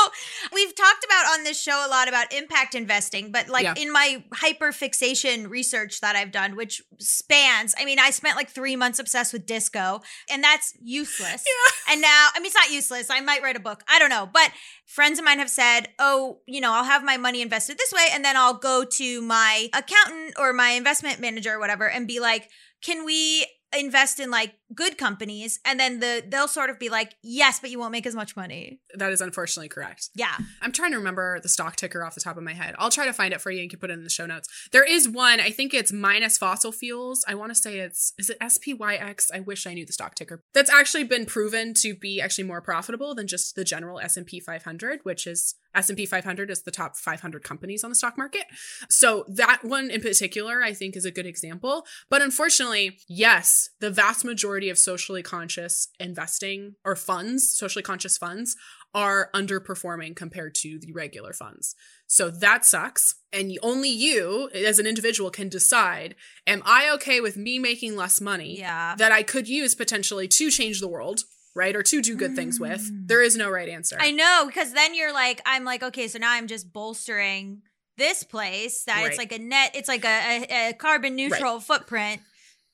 [0.53, 3.73] we've talked about on this show a lot about impact investing, but like Yeah.
[3.77, 8.49] in my hyper fixation research that I've done, which spans, I mean, I spent like
[8.49, 11.43] three months obsessed with disco, and that's useless.
[11.89, 13.09] And now, I mean, it's not useless.
[13.09, 13.83] I might write a book.
[13.87, 14.27] I don't know.
[14.31, 14.51] But
[14.85, 18.07] friends of mine have said, oh, you know, I'll have my money invested this way,
[18.13, 22.19] and then I'll go to my accountant or my investment manager or whatever and be
[22.19, 22.49] like,
[22.81, 23.45] can we
[23.75, 25.59] invest in like good companies?
[25.65, 28.35] And then the they'll sort of be like, yes, but you won't make as much
[28.35, 28.79] money.
[28.95, 30.09] That is unfortunately correct.
[30.15, 30.35] Yeah.
[30.61, 32.75] I'm trying to remember the stock ticker off the top of my head.
[32.77, 34.49] I'll try to find it for you and can put it in the show notes.
[34.71, 37.23] There is one, I think it's minus fossil fuels.
[37.27, 39.27] I want to say it's, is it SPYX?
[39.33, 40.43] I wish I knew the stock ticker.
[40.53, 44.99] That's actually been proven to be actually more profitable than just the general S&P 500,
[45.03, 48.45] which is S&P 500 is the top 500 companies on the stock market.
[48.89, 51.85] So that one in particular, I think is a good example.
[52.09, 58.55] But unfortunately, yes, the vast majority of socially conscious investing or funds, socially conscious funds
[58.95, 61.75] are underperforming compared to the regular funds.
[62.05, 63.15] So that sucks.
[63.31, 68.21] And only you as an individual can decide, am I okay with me making less
[68.21, 68.95] money Yeah.
[68.97, 71.21] that I could use potentially to change the world,
[71.55, 71.75] right?
[71.75, 72.81] Or to do good things with?
[72.81, 73.07] Mm.
[73.07, 73.97] There is no right answer.
[73.99, 77.63] I know, because then you're like, I'm like, okay, so now I'm just bolstering
[77.97, 82.21] this place that it's like a net, it's like a, a, a carbon neutral footprint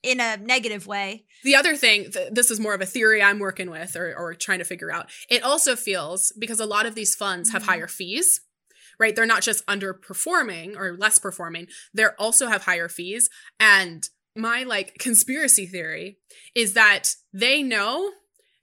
[0.04, 1.26] in a negative way.
[1.44, 4.34] The other thing, th- this is more of a theory I'm working with or, or
[4.34, 5.10] trying to figure out.
[5.30, 7.68] It also feels because a lot of these funds have Mhm.
[7.68, 8.42] higher fees,
[9.00, 9.16] right?
[9.16, 13.30] They're not just underperforming or less performing, they also have higher fees.
[13.60, 16.20] And my like conspiracy theory
[16.56, 18.12] is that they know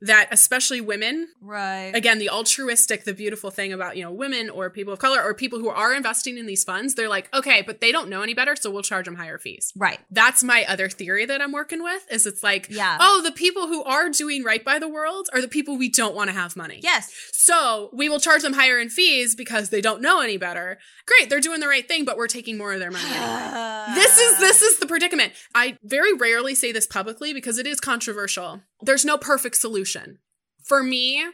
[0.03, 1.93] that especially women Right.
[1.95, 5.33] again the altruistic the beautiful thing about you know women or people of color or
[5.33, 8.35] people who are investing in these funds they're like okay but they don't know any
[8.35, 9.99] better so we'll charge them higher fees Right.
[10.11, 12.99] that's my other theory that i'm working with is it's like Yeah.
[13.01, 16.15] oh the people who are doing right by the world are the people we don't
[16.15, 17.11] want to have money Yes.
[17.33, 21.31] so we will charge them higher in fees because they don't know any better great
[21.31, 24.39] they're doing the right thing but we're taking more of their money anyway this is
[24.41, 25.33] this is the predicament.
[25.55, 28.63] I very rarely say this publicly because it is controversial.
[28.83, 29.86] There's no perfect solution.
[30.65, 31.25] For me,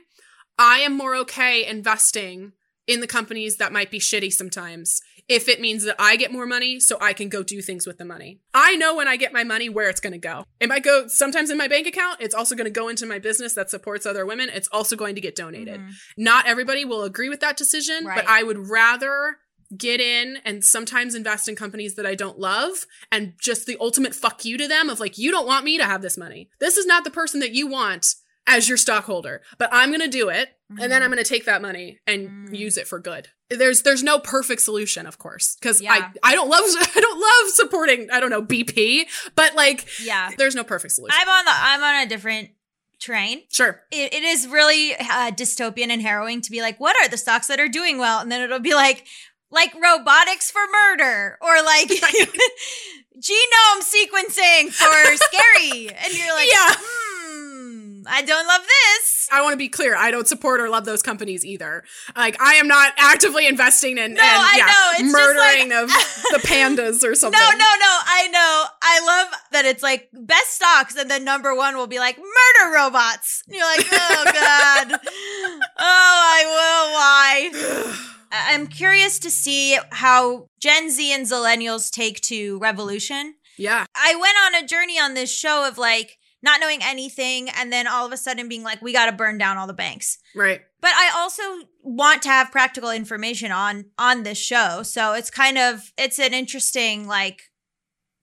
[0.58, 2.52] I am more okay investing
[2.86, 6.46] in the companies that might be shitty sometimes if it means that I get more
[6.46, 8.40] money so I can go do things with the money.
[8.52, 10.44] I know when I get my money where it's going to go.
[10.58, 13.20] It might go sometimes in my bank account, it's also going to go into my
[13.20, 15.80] business that supports other women, it's also going to get donated.
[15.80, 15.92] Mhm.
[16.18, 18.16] Not everybody will agree with that decision, Right.
[18.16, 19.36] but I would rather
[19.78, 24.14] get in and sometimes invest in companies that I don't love and just the ultimate
[24.14, 26.50] fuck you to them of like, you don't want me to have this money.
[26.58, 30.08] This is not the person that you want as your stockholder, but I'm going to
[30.08, 30.48] do it.
[30.80, 32.56] And then I'm going to take that money and Mm.
[32.58, 33.28] use it for good.
[33.50, 35.92] There's there's no perfect solution, of course, because Yeah.
[36.22, 36.62] I I don't love
[36.96, 39.02] I don't love supporting I don't know BP,
[39.36, 40.30] but like Yeah.
[40.38, 41.14] there's no perfect solution.
[41.20, 42.50] I'm on the I'm on a different
[43.00, 43.42] train.
[43.50, 47.18] sure, It, it is really uh, dystopian and harrowing to be like, what are the
[47.18, 48.20] stocks that are doing well?
[48.20, 49.04] And then it'll be like,
[49.50, 51.88] like robotics for murder or like
[53.18, 55.88] genome sequencing for scary.
[55.90, 56.74] And you're like, Yeah.
[56.78, 57.11] hmm,
[58.06, 59.28] I don't love this.
[59.32, 59.94] I want to be clear.
[59.96, 61.84] I don't support or love those companies either.
[62.16, 64.90] Like I am not actively investing in No, and, I yeah, know.
[64.92, 65.88] It's just murdering like- of
[66.32, 67.38] the pandas or something.
[67.40, 67.98] No, no, no.
[68.04, 68.64] I know.
[68.82, 72.74] I love that it's like best stocks, and then number one will be like murder
[72.74, 73.42] robots.
[73.46, 75.00] And you're like, oh god,
[75.78, 77.52] oh, I will.
[77.92, 77.98] Why?
[78.32, 83.34] I'm curious to see how Gen Z and Zillennials take to revolution.
[83.58, 83.84] Yeah.
[83.94, 87.86] I went on a journey on this show of like not knowing anything, and then
[87.86, 90.60] all of a sudden being like, we got to burn down all the banks Right.
[90.80, 91.42] but I also
[91.82, 94.82] want to have practical information on on this show.
[94.82, 97.42] So it's kind of it's an interesting like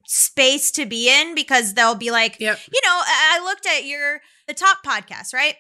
[0.05, 2.60] space to be in because they'll be like, Yep.
[2.73, 5.55] you know, I I looked at your the top podcast, right?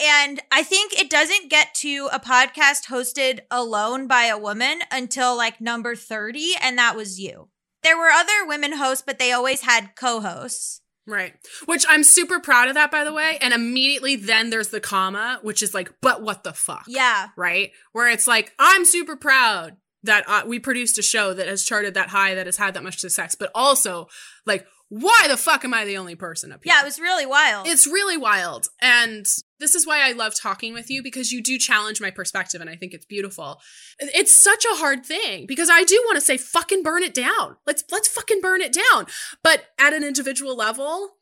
[0.00, 5.36] And I think it doesn't get to a podcast hosted alone by a woman until
[5.36, 7.48] like number 30 and that was you.
[7.84, 10.80] There were other women hosts, but they always had co-hosts.
[11.06, 11.34] Right.
[11.66, 13.38] Which I'm super proud of that, by the way.
[13.40, 16.84] And immediately then there's the comma, which is like, but what the fuck?
[16.88, 17.28] Yeah.
[17.36, 17.72] Right.
[17.92, 21.94] Where it's like, I'm super proud that uh, we produced a show that has charted
[21.94, 24.08] that high, that has had that much success, but also
[24.46, 26.72] like, why the fuck am I the only person up here?
[26.72, 27.66] Yeah, it was really wild.
[27.66, 28.68] It's really wild.
[28.80, 29.26] And
[29.58, 32.68] this is why I love talking with you because you do challenge my perspective and
[32.68, 33.60] I think it's beautiful.
[33.98, 37.56] It's such a hard thing because I do want to say fucking burn it down.
[37.66, 39.06] Let's let's fucking burn it down.
[39.42, 41.16] But at an individual level,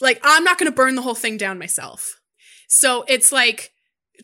[0.00, 2.20] like I'm not going to burn the whole thing down myself.
[2.68, 3.72] So it's like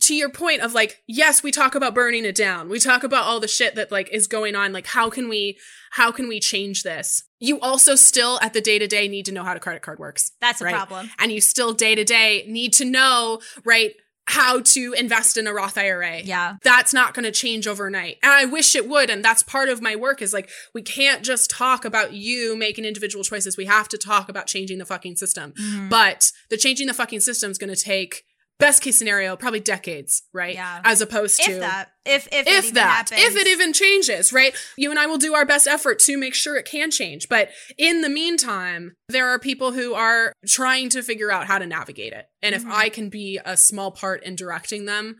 [0.00, 2.68] to your point of like yes, we talk about burning it down.
[2.68, 5.58] We talk about all the shit that like is going on like how can we
[5.92, 7.22] how can we change this?
[7.38, 9.98] You also still at the day to day need to know how a credit card
[9.98, 10.74] works That's a right.
[10.74, 11.10] problem.
[11.18, 13.92] and you still day to day need to know, right,
[14.26, 16.20] how to invest in a Roth IRA.
[16.20, 16.54] Yeah.
[16.62, 18.18] That's not going to change overnight.
[18.22, 19.10] And I wish it would.
[19.10, 22.84] And that's part of my work is like, we can't just talk about you making
[22.84, 23.56] individual choices.
[23.56, 25.52] We have to talk about changing the fucking system.
[25.60, 25.90] Mhm.
[25.90, 28.22] But the changing the fucking system is going to take,
[28.62, 30.54] best case scenario, probably decades, right?
[30.54, 30.80] Yeah.
[30.84, 33.20] As opposed to if that if if, if even that happens.
[33.20, 36.34] if it even changes right you and i will do our best effort to make
[36.34, 37.48] sure it can change but
[37.78, 42.12] in the meantime there are people who are trying to figure out how to navigate
[42.12, 42.58] it and Mhm.
[42.58, 45.14] if i can be a small part in directing them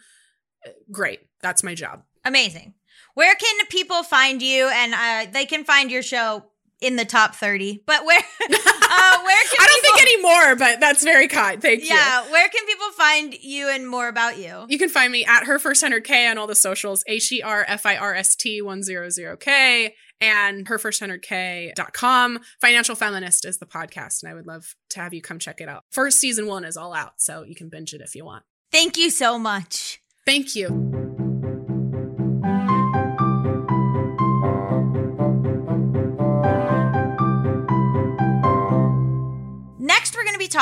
[0.90, 2.74] great that's my job amazing.
[3.14, 4.68] Where can people find you?
[4.68, 6.46] And uh, they can find your show
[6.82, 7.82] in the top thirty.
[7.86, 11.82] But where uh, where can i don't people, think anymore but that's very kind thank
[11.82, 14.66] you Yeah, where can people find you and more about you?
[14.68, 19.90] you can find me at her first 100k on all the socials h-e-r-f-i-r-s-t 100k
[20.20, 25.14] and her first 100k.com financial feminist is the podcast and i would love to have
[25.14, 27.92] you come check it out first season one is all out so you can binge
[27.94, 30.00] it if you want Thank you so much.
[30.26, 31.21] thank you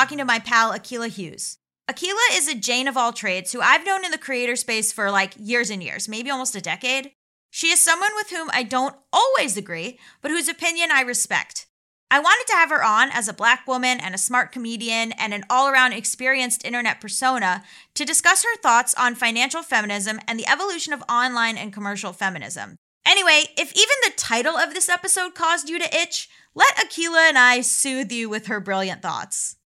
[0.00, 1.58] talking to my pal Akilah Hughes.
[1.86, 5.10] Akilah is a Jane of all trades who I've known in the creator space for
[5.10, 7.10] like years and years, maybe almost a decade.
[7.50, 11.66] She is someone with whom I don't always agree, but whose opinion I respect.
[12.10, 15.34] I wanted to have her on as a black woman and a smart comedian and
[15.34, 20.50] an all around experienced internet persona to discuss her thoughts on financial feminism and the
[20.50, 22.76] evolution of online and commercial feminism.
[23.04, 27.36] Anyway, if even the title of this episode caused you to itch, let Akilah and
[27.36, 29.56] I soothe you with her brilliant thoughts.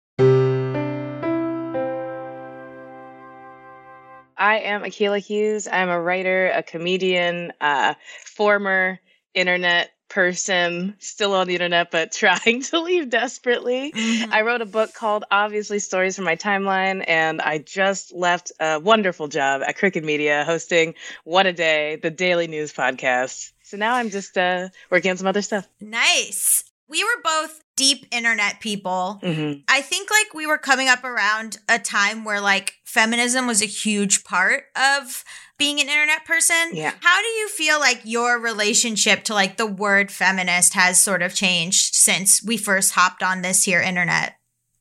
[4.36, 5.68] I am Akilah Hughes.
[5.70, 9.00] I'm a writer, a comedian, uh, former
[9.34, 13.90] internet person, still on the internet, but trying to leave desperately.
[13.92, 14.32] Mhm.
[14.32, 18.78] I wrote a book called Obviously Stories from My Timeline, and I just left a
[18.78, 23.50] wonderful job at Crooked Media hosting What a Day, the daily news podcast.
[23.64, 25.66] So now I'm just uh, working on some other stuff.
[25.80, 26.62] Nice.
[26.86, 29.20] We were both deep internet people.
[29.22, 33.62] hmm I think like we were coming up around a time where like feminism was
[33.62, 35.24] a huge part of
[35.58, 36.70] being an internet person.
[36.72, 36.92] Yeah.
[37.00, 41.34] How do you feel like your relationship to like the word feminist has sort of
[41.34, 44.36] changed since we first hopped on this here internet?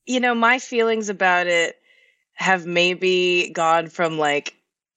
[0.06, 1.78] You know, my feelings about it
[2.34, 4.56] have maybe gone from like,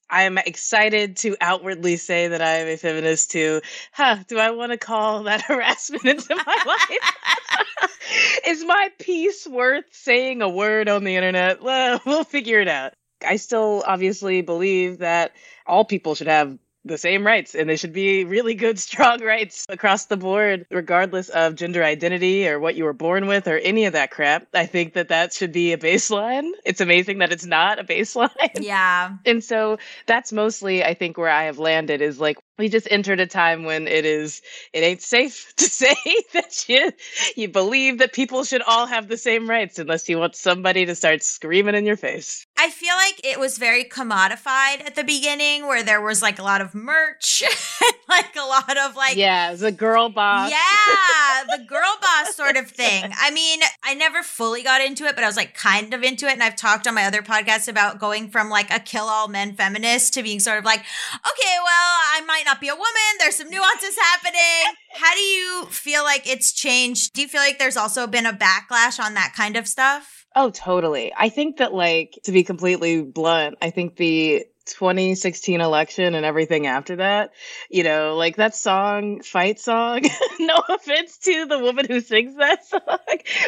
[0.08, 3.60] I'm excited to outwardly say that I am a feminist to,
[3.92, 7.90] huh, do I want to call that harassment into my life?
[8.46, 11.62] Is my piece worth saying a word on the internet?
[11.62, 12.94] Well, we'll figure it out.
[13.26, 15.32] I still obviously believe that
[15.66, 16.56] all people should have
[16.86, 21.28] the same rights and they should be really good, strong rights across the board, regardless
[21.28, 24.46] of gender identity or what you were born with or any of that crap.
[24.54, 26.50] I think that that should be a baseline.
[26.64, 28.30] It's amazing that it's not a baseline.
[28.60, 29.16] Yeah.
[29.26, 33.20] And so that's mostly, I think, where I have landed is like, we just entered
[33.20, 34.42] a time when it is,
[34.72, 35.96] it ain't safe to say
[36.32, 36.92] that you,
[37.36, 40.94] you believe that people should all have the same rights unless you want somebody to
[40.94, 42.46] start screaming in your face.
[42.58, 46.42] I feel like it was very commodified at the beginning where there was like a
[46.42, 47.42] lot of merch,
[48.08, 50.50] like a lot of like yeah, the girl boss.
[50.50, 53.12] Yeah, the girl boss sort of thing.
[53.18, 56.26] I mean, I never fully got into it, but I was like kind of into
[56.26, 56.32] it.
[56.32, 59.54] And I've talked on my other podcasts about going from like a kill all men
[59.54, 62.86] feminist to being sort of like, okay, well, I might not be a woman.
[63.18, 64.74] There's some nuances happening.
[64.94, 67.12] How do you feel like it's changed?
[67.12, 70.24] Do you feel like there's also been a backlash on that kind of stuff?
[70.34, 71.12] Oh, totally.
[71.16, 76.66] I think that, like, to be completely blunt, I think the 2016 election and everything
[76.66, 77.32] after that,
[77.70, 80.02] you know, like that song, Fight Song,
[80.40, 82.98] no offense to the woman who sings that song,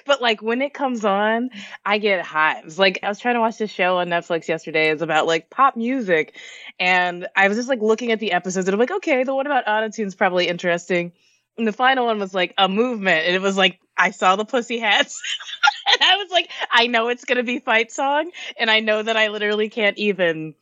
[0.06, 1.50] but like when it comes on,
[1.84, 2.78] I get hives.
[2.78, 4.90] Like, I was trying to watch this show on Netflix yesterday.
[4.90, 6.36] It's about like pop music.
[6.78, 9.46] And I was just like looking at the episodes and I'm like, okay, the one
[9.46, 11.12] about autotune's probably interesting.
[11.56, 13.26] And the final one was like a movement.
[13.26, 15.20] And it was like, I saw the pussy hats.
[15.92, 18.30] and I was like, I know it's going to be fight song.
[18.56, 20.54] And I know that I literally can't even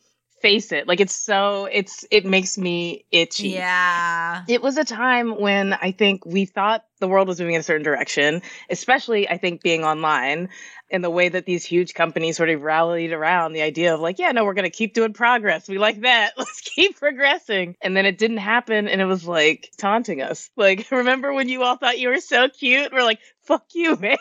[0.47, 0.87] face it.
[0.87, 3.49] Like it's so, it's, it makes me itchy.
[3.49, 4.45] Yeah.
[4.47, 7.65] It was a time when I think we thought the world was moving in a
[7.65, 10.49] certain direction, especially I think being online
[10.89, 14.21] and the way that these huge companies sort of rallied around the idea of like,
[14.21, 15.69] yeah, no, we're going to keep doing progress.
[15.69, 16.35] We like that.
[16.39, 17.75] Let's keep progressing.
[17.83, 18.87] And then it didn't happen.
[18.87, 20.49] And it was like taunting us.
[20.57, 22.93] Like, remember when you all thought you were so cute?
[22.93, 24.17] We're like, fuck you, man.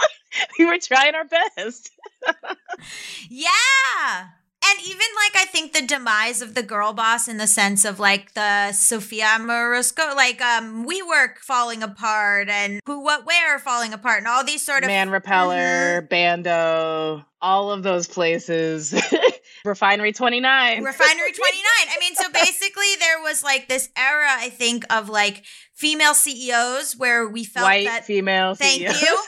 [0.58, 1.90] we were trying our best.
[3.30, 4.28] Yeah.
[4.64, 7.98] And even like I think the demise of the girl boss in the sense of
[7.98, 14.18] like the Sophia Amoruso, like um WeWork falling apart and Who What Wear falling apart
[14.18, 18.92] and all these sort of Man Repeller, Bando, all of those places.
[19.64, 20.82] Refinery 29.
[20.82, 21.62] Refinery 29.
[21.88, 25.44] I mean, so basically there was like this era, I think, of like
[25.74, 29.02] female CEOs where we felt White that female thank CEOs.
[29.02, 29.18] you.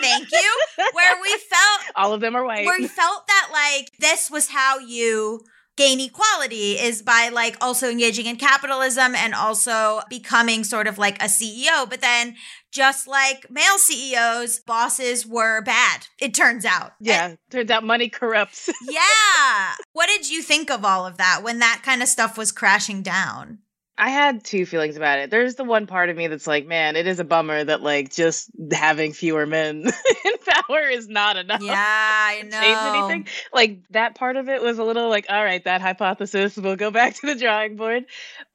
[0.00, 0.60] Thank you.
[0.92, 2.66] Where we felt All of them are white.
[2.66, 5.40] where you felt that like this was how you
[5.76, 11.20] gain equality is by like also engaging in capitalism and also becoming sort of like
[11.22, 11.88] a CEO.
[11.88, 12.36] But then
[12.74, 16.92] just like male CEOs, bosses were bad, it turns out.
[17.00, 18.68] yeah, turns out money corrupts.
[18.90, 19.74] Yeah.
[19.92, 23.02] What did you think of all of that when that kind of stuff was crashing
[23.02, 23.58] down?
[23.96, 25.30] I had two feelings about it.
[25.30, 28.12] There's the one part of me that's like, man, it is a bummer that like
[28.12, 29.84] just having fewer men
[30.24, 31.62] in power is not enough.
[31.62, 32.60] Yeah, I know.
[32.60, 33.28] Change anything?
[33.52, 36.90] Like that part of it was a little like, all right, that hypothesis, we'll go
[36.90, 38.04] back to the drawing board.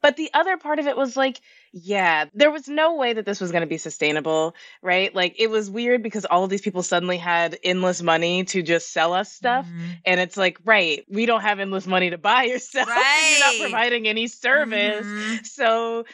[0.02, 1.40] But the other part of it was like,
[1.72, 5.14] yeah, there was no way that this was going to be sustainable, right?
[5.14, 8.92] Like it was weird because all of these people suddenly had endless money to just
[8.92, 9.66] sell us stuff.
[9.66, 9.98] Mhm.
[10.04, 12.88] And it's like, right, we don't have endless money to buy your stuff.
[12.88, 15.06] You're not providing any service.
[15.06, 15.46] Mhm.
[15.46, 16.04] So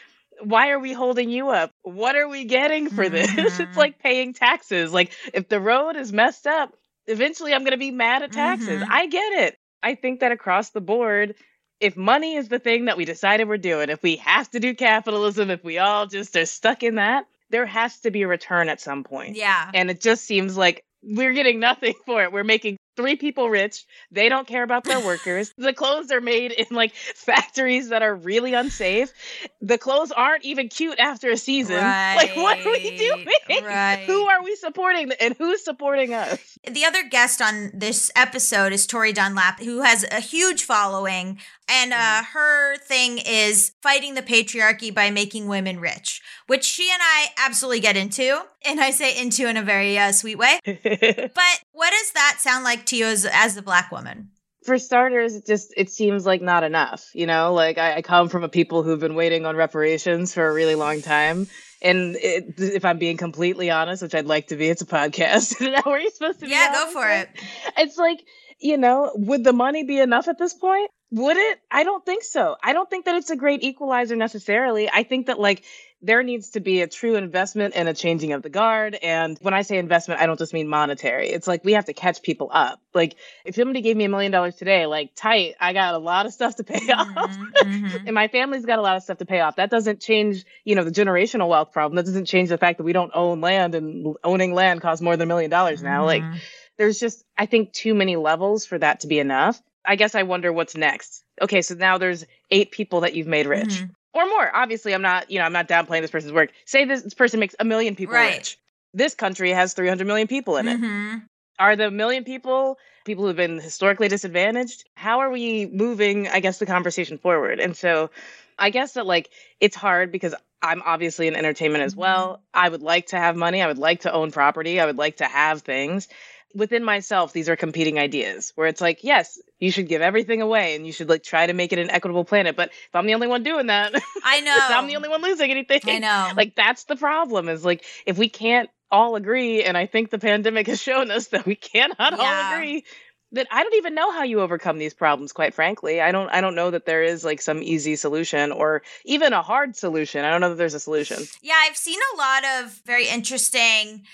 [0.43, 1.73] why are we holding you up?
[1.83, 3.31] What are we getting for this?
[3.31, 3.61] Mhm.
[3.69, 4.93] It's like paying taxes.
[4.93, 6.75] Like if the road is messed up,
[7.07, 8.83] eventually I'm going to be mad at taxes.
[8.83, 8.87] Mhm.
[8.91, 9.59] I get it.
[9.83, 11.35] I think that across the board,
[11.81, 14.74] if money is the thing that we decided we're doing, if we have to do
[14.74, 18.68] capitalism, if we all just are stuck in that, there has to be a return
[18.68, 19.37] at some point.
[19.37, 19.70] Yeah.
[19.74, 22.33] And it just seems like we're getting nothing for it.
[22.33, 23.85] We're making three people rich.
[24.11, 25.53] They don't care about their workers.
[25.59, 29.12] the clothes are made in like factories that are really unsafe.
[29.61, 31.77] The clothes aren't even cute after a season.
[31.77, 33.27] Like, what are we doing?
[33.62, 34.05] Right.
[34.07, 36.59] Who are we supporting and who's supporting us?
[36.64, 41.39] The other guest on this episode is Tori Dunlap, who has a huge following.
[41.69, 42.39] And uh, Mm-hmm.
[42.39, 47.81] her thing is fighting the patriarchy by making women rich, which she and I absolutely
[47.81, 48.41] get into.
[48.64, 50.61] And I say into in a very uh, sweet way.
[50.64, 54.31] But what does that sound like to you as, as a black woman?
[54.64, 57.09] for starters, it just it seems like not enough.
[57.14, 60.45] You know, like I, I come from a people who've been waiting on reparations for
[60.45, 61.47] a really long time.
[61.83, 65.59] And it, if I'm being completely honest, which I'd like to be, it's a podcast.
[65.73, 66.51] That where you're supposed to be?
[66.51, 67.29] Yeah, go for it.
[67.77, 68.19] It's like,
[68.59, 70.91] you know, would the money be enough at this point?
[71.13, 71.61] Would it?
[71.71, 72.57] I don't think so.
[72.63, 74.91] I don't think that it's a great equalizer necessarily.
[74.93, 75.63] I think that like
[76.03, 78.97] there needs to be a true investment and a changing of the guard.
[79.03, 81.29] And when I say investment, I don't just mean monetary.
[81.29, 82.81] It's like we have to catch people up.
[82.93, 86.27] Like if somebody gave me a million dollars today, like tight, I got a lot
[86.27, 87.39] of stuff to pay off.
[87.63, 88.03] Mhm, mhm.
[88.05, 89.57] and my family's got a lot of stuff to pay off.
[89.57, 91.97] That doesn't change, you know, the generational wealth problem.
[91.97, 95.17] That doesn't change the fact that we don't own land and owning land costs more
[95.17, 96.05] than a million dollars now.
[96.05, 96.41] Like Mhm.
[96.79, 99.63] there's just I think too many levels for that to be enough.
[99.87, 101.24] I guess I wonder what's next.
[101.41, 103.68] Okay, so now there's eight people that you've made rich.
[103.68, 103.91] Mhm.
[104.14, 104.55] Or more.
[104.57, 106.51] Obviously, I'm not, you know, I'm not downplaying this person's work.
[106.64, 108.37] Say this, person makes a million people Right.
[108.37, 108.59] rich.
[108.95, 110.80] This country has 300 million people in it.
[110.80, 111.22] Mhm.
[111.59, 114.84] Are the million people people who've been historically disadvantaged?
[114.97, 117.61] How are we moving, I guess, the conversation forward?
[117.61, 118.11] And so
[118.59, 119.30] I guess that like
[119.61, 122.43] it's hard because I'm obviously in entertainment as well.
[122.55, 123.62] I would like to have money.
[123.62, 124.80] I would like to own property.
[124.80, 126.09] I would like to have things.
[126.57, 130.75] Within myself, these are competing ideas where it's like, yes, you should give everything away
[130.75, 132.57] and you should like try to make it an equitable planet.
[132.57, 133.95] But if I'm the only one doing that,
[134.25, 134.59] I know.
[134.61, 135.81] I'm the only one losing anything.
[135.85, 136.33] I know.
[136.37, 140.19] Like that's the problem is like if we can't all agree, and I think the
[140.19, 142.17] pandemic has shown us that we cannot Yeah.
[142.19, 142.85] all agree,
[143.33, 146.01] that I don't even know how you overcome these problems, quite frankly.
[146.01, 149.43] I don't I don't know that there is like some easy solution or even a
[149.43, 150.25] hard solution.
[150.25, 151.19] I don't know that there's a solution.
[151.43, 154.05] Yeah, I've seen a lot of very interesting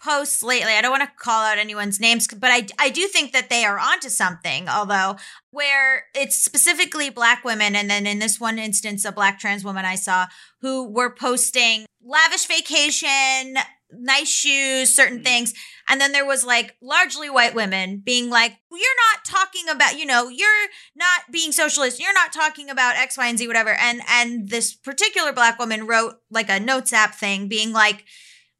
[0.00, 0.72] posts lately.
[0.72, 3.64] I don't want to call out anyone's names, but I, I do think that they
[3.64, 5.16] are onto something, although
[5.50, 7.76] where it's specifically black women.
[7.76, 10.26] And then in this one instance, a black trans woman I saw
[10.60, 13.56] who were posting lavish vacation,
[13.92, 15.24] nice shoes, certain Mhm.
[15.24, 15.54] things.
[15.88, 19.98] And then there was like largely white women being like, well, you're not talking about,
[19.98, 21.98] you know, you're not being socialist.
[22.00, 23.74] You're not talking about X, Y, and Z, whatever.
[23.74, 28.04] And, and this particular black woman wrote like a notes app thing being like,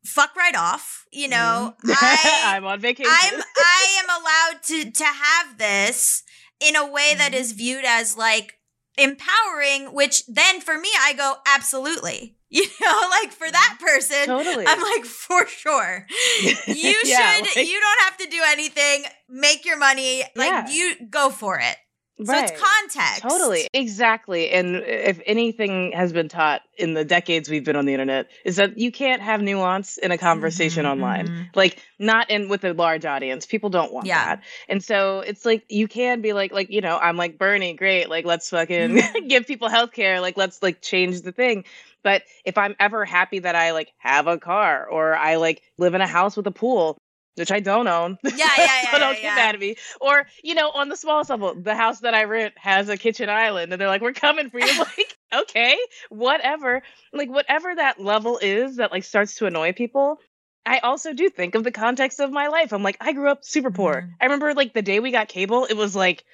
[0.04, 1.04] fuck right off.
[1.12, 1.90] You know, Mhm.
[2.00, 3.12] I, I'm on vacation.
[3.14, 6.22] I'm, I am allowed to, to have this
[6.60, 7.52] in a way that Mhm.
[7.54, 8.58] viewed as like
[8.98, 12.36] empowering, which then for me, I go, absolutely.
[12.52, 14.64] You know, like for that person, totally.
[14.66, 16.04] I'm like, for sure.
[16.66, 19.04] You Yeah, should, like- you don't have to do anything.
[19.28, 20.24] Make your money.
[20.34, 20.68] Like, Yeah.
[20.68, 21.76] you go for it.
[22.24, 22.50] So Right.
[22.50, 23.22] it's context.
[23.22, 23.66] Totally.
[23.72, 24.50] Exactly.
[24.50, 28.56] And if anything has been taught in the decades we've been on the internet is
[28.56, 31.28] that you can't have nuance in a conversation Mhm, online.
[31.28, 31.46] mhm.
[31.54, 33.46] Like not in with a large audience.
[33.46, 34.36] People don't want Yeah.
[34.36, 34.44] that.
[34.68, 38.08] And so it's like you can be like like you know, I'm like Bernie, great.
[38.10, 39.28] Like let's fucking Mhm.
[39.28, 40.20] give people health care.
[40.20, 41.64] Like let's like change the thing.
[42.02, 45.94] But if I'm ever happy that I like have a car or I like live
[45.94, 46.96] in a house with a pool,
[47.40, 48.18] which I don't own.
[48.24, 49.34] Yeah, yeah, yeah, so don't yeah, get yeah.
[49.34, 49.76] mad at me.
[50.00, 53.28] Or, you know, on the smallest level, the house that I rent has a kitchen
[53.28, 54.66] island and they're like, we're coming for you.
[54.78, 55.76] Like, okay,
[56.08, 56.82] whatever.
[57.12, 60.18] Like, whatever that level is that like starts to annoy people.
[60.66, 62.72] I also do think of the context of my life.
[62.72, 64.02] I'm like, I grew up super poor.
[64.02, 64.14] Mhm.
[64.20, 66.24] I remember like the day we got cable, it was like,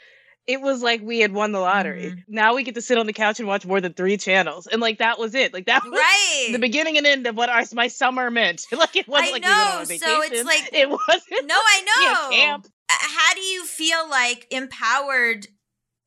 [0.47, 2.13] it was like we had won the lottery.
[2.13, 2.23] Mhm.
[2.29, 4.67] Now we get to sit on the couch and watch more than three channels.
[4.67, 5.53] And like that was it.
[5.53, 6.51] Like that was Right.
[6.53, 8.63] the beginning and end of what our my summer meant.
[8.73, 11.47] Like it wasn't I like we went on know, a so it's like- it wasn't
[11.49, 12.31] no, I yeah, know.
[12.31, 12.67] camp.
[12.89, 15.47] Uh, How do you feel like empowered?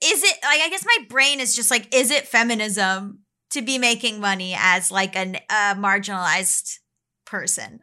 [0.02, 3.20] Is it like, I guess my brain is just like, is it feminism
[3.52, 6.78] to be making money as like an uh, marginalized
[7.26, 7.82] person?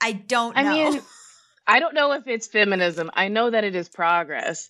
[0.00, 0.62] I don't know.
[0.62, 1.00] I mean,
[1.66, 3.10] I don't know if it's feminism.
[3.14, 4.68] I know that it is progress.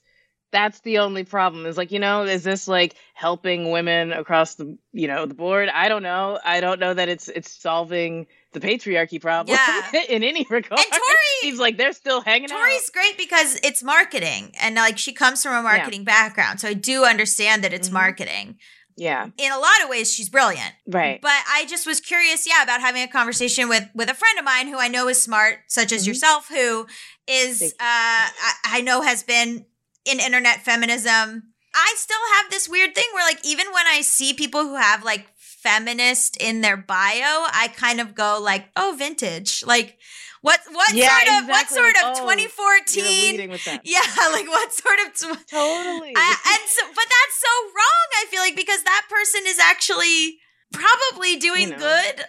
[0.55, 1.67] That's the only problem.
[1.67, 5.69] Is like, you know, is this like helping women across the, you know, the board?
[5.69, 6.39] I don't know.
[6.45, 10.03] I don't know that it's it's solving the patriarchy problem Yeah.
[10.09, 10.79] in any regard.
[10.79, 15.13] and Tori, Seems like they're still hanging Tori's great because it's marketing and like she
[15.13, 16.61] comes from a marketing background.
[16.61, 17.95] So I do understand that it's Mhm.
[17.95, 18.59] marketing.
[18.97, 19.27] Yeah.
[19.37, 20.73] In a lot of ways, she's brilliant.
[20.87, 21.21] Right.
[21.21, 24.45] But I just was curious, yeah, about having a conversation with with a friend of
[24.45, 26.07] mine who I know is smart, such as Mhm.
[26.07, 26.87] yourself, who
[27.27, 29.67] is uh I, I know has been
[30.05, 31.55] in internet feminism.
[31.75, 35.03] I still have this weird thing where like even when I see people who have
[35.05, 39.65] like feminist in their bio, I kind of go like, oh, vintage.
[39.67, 39.99] Like,
[40.43, 43.05] what what Yeah, sort of what sort of Like, oh, 2014?
[43.33, 43.81] leading with that.
[43.85, 44.01] Yeah,
[44.31, 46.13] like what sort of tw- Totally.
[46.15, 48.07] I, and so, but that's so wrong.
[48.23, 50.39] I feel like because that person is actually
[50.73, 51.79] probably doing know.
[51.79, 52.25] good,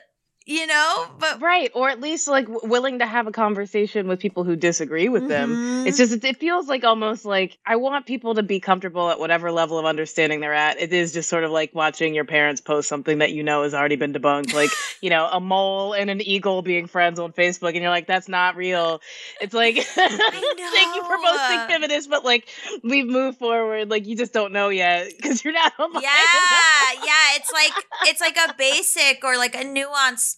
[0.46, 1.08] you know.
[1.20, 4.56] But right, or at least like w- willing to have a conversation with people who
[4.56, 5.50] disagree with them.
[5.56, 5.88] Mhm.
[5.88, 9.52] It's just it, feels like almost like I want people to be comfortable at whatever
[9.52, 10.80] level of understanding they're at.
[10.80, 13.74] It is just sort of like watching your parents post something that you know has
[13.74, 14.72] already been debunked, like
[15.02, 18.28] you know a mole and an eagle being friends on Facebook, and you're like, that's
[18.30, 19.02] not real.
[19.42, 22.48] It's like thank you for posting feminist, but like
[22.84, 23.90] we've moved forward.
[23.90, 26.04] Like you just don't know yet because you're not online.
[26.04, 27.72] yeah, yeah, it's like
[28.04, 29.64] it's like a basic or like a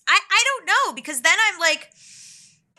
[0.08, 1.90] I I don't know because then I'm like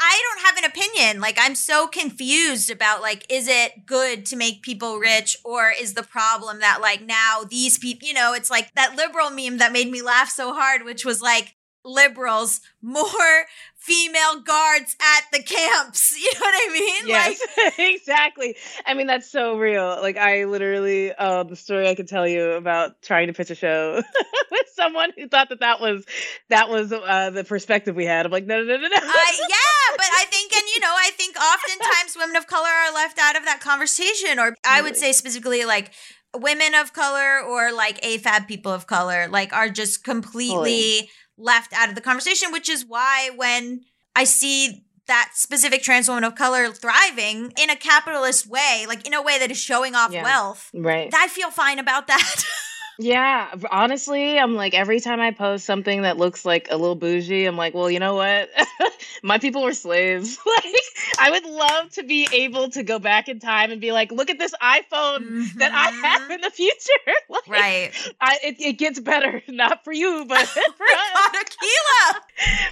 [0.01, 1.21] I don't have an opinion.
[1.21, 5.95] Like I'm so confused about like is it good to make people rich or is
[5.95, 9.73] the problem that like now these people, you know, it's like that liberal meme that
[9.73, 11.55] made me laugh so hard which was like
[11.89, 13.05] liberals more
[13.77, 16.15] female guards at the camps.
[16.29, 17.07] You know what I mean?
[17.07, 18.57] Yes, Like exactly.
[18.85, 19.99] I mean, that's so real.
[20.03, 23.55] Like, I literally, uh, the story I could tell you about trying to pitch a
[23.55, 24.03] show
[24.51, 26.05] with someone who thought that that was
[26.49, 28.27] that was uh, the perspective we had.
[28.27, 28.97] I'm like, no, no, no, no, no.
[28.97, 32.93] I, yeah, but I think, and you know, I think oftentimes women of color are
[32.93, 35.93] left out of that conversation, or I would say specifically like
[36.37, 41.09] women of color or like AFAB people of color, like are just completely
[41.39, 43.83] left out of the conversation, which is why when
[44.15, 49.15] I see that specific trans woman of color thriving in a capitalist way, like in
[49.15, 50.23] a way that is showing off Yeah.
[50.25, 51.11] wealth, right.
[51.15, 52.45] I feel fine about that.
[53.01, 57.45] Yeah, honestly, I'm like every time I post something that looks like a little bougie,
[57.45, 58.51] I'm like, well, you know what?
[59.23, 60.37] My people were slaves.
[60.47, 60.75] like,
[61.21, 64.31] I would love to be able to go back in time and be like, look
[64.31, 66.35] at this iPhone that I have Mhm.
[66.35, 67.15] in the future.
[67.29, 67.93] like, right.
[68.21, 70.67] I, it, it gets better, not for you, but for us.
[71.15, 72.21] God, Akilah.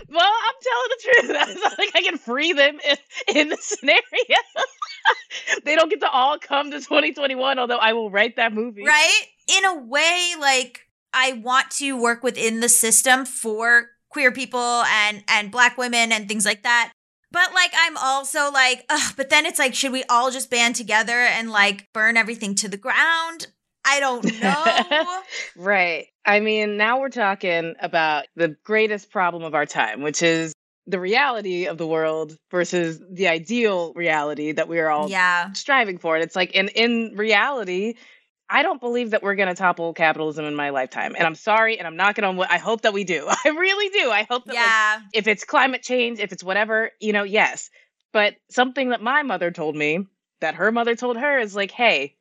[0.09, 1.16] Well, I'm telling the truth.
[1.49, 2.97] It's not like I can free them in,
[3.37, 4.03] in the scenario.
[5.65, 8.85] they don't get to all come to 2021, although I will write that movie.
[8.85, 10.81] right in a way like
[11.13, 16.27] i want to work within the system for queer people and and black women and
[16.27, 16.91] things like that
[17.31, 20.75] but like i'm also like ugh, but then it's like should we all just band
[20.75, 23.47] together and like burn everything to the ground
[23.85, 25.21] i don't know
[25.57, 26.07] Right.
[26.25, 30.53] I mean, now we're talking about the greatest problem of our time, which is
[30.87, 35.99] the reality of the world versus the ideal reality that we are all yeah striving
[35.99, 36.15] for.
[36.15, 37.95] And it's like, in in reality,
[38.49, 41.15] I don't believe that we're going to topple capitalism in my lifetime.
[41.17, 42.47] And I'm sorry, and I'm knocking on wood.
[42.51, 43.27] I hope that we do.
[43.45, 44.11] I really do.
[44.11, 47.71] I hope that like, yeah if it's climate change, if it's whatever, you know, yes.
[48.13, 50.07] But something that my mother told me
[50.41, 52.17] that her mother told her is like, hey,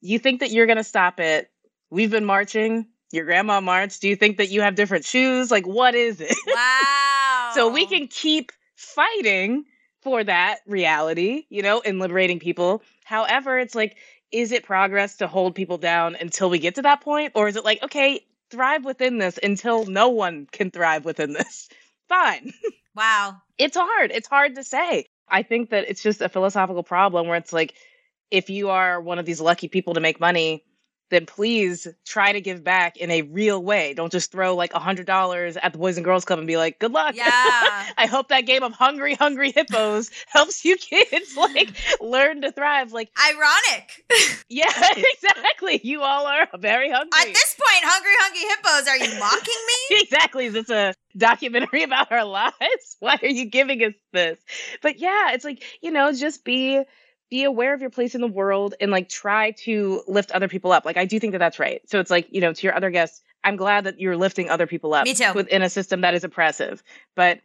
[0.00, 1.50] you think that you're going to stop it?
[1.90, 2.86] We've been marching.
[3.12, 4.02] Your grandma marched.
[4.02, 5.50] Do you think that you have different shoes?
[5.50, 6.36] Like, what is it?
[6.46, 7.09] wow
[7.54, 9.64] so we can keep fighting
[10.02, 12.82] for that reality, you know, and liberating people.
[13.04, 13.96] However, it's like,
[14.32, 17.32] is it progress to hold people down until we get to that point?
[17.34, 21.68] Or is it like, okay, thrive within this until no one can thrive within this?
[22.08, 22.52] Fine.
[22.96, 24.10] wow It's hard.
[24.10, 25.06] It's hard to say.
[25.28, 27.74] I think that it's just a philosophical problem where it's like,
[28.30, 30.64] if you are one of these lucky people to make money,
[31.10, 33.94] then please try to give back in a real way.
[33.94, 36.56] Don't just throw like a hundred dollars at the Boys and Girls Club and be
[36.56, 37.30] like, "Good luck." yeah
[37.98, 42.92] I hope that game of Hungry Hungry Hippos helps you kids like learn to thrive.
[42.92, 44.04] Like, ironic
[44.48, 45.80] yeah, exactly.
[45.82, 47.20] You all are very hungry.
[47.20, 50.46] at this point hungry hungry hippos are you mocking me exactly.
[50.46, 52.96] Is this a documentary about our lives?
[53.00, 54.38] Why are you giving us this?
[54.82, 56.82] But yeah, it's like, you know, just be
[57.30, 60.72] be aware of your place in the world and like try to lift other people
[60.72, 60.84] up.
[60.84, 61.80] Like I do think that that's right.
[61.88, 64.66] So it's like, you know, to your other guests, I'm glad that you're lifting other
[64.66, 65.32] people up Me too.
[65.34, 66.82] within a system that is oppressive.
[67.14, 67.40] But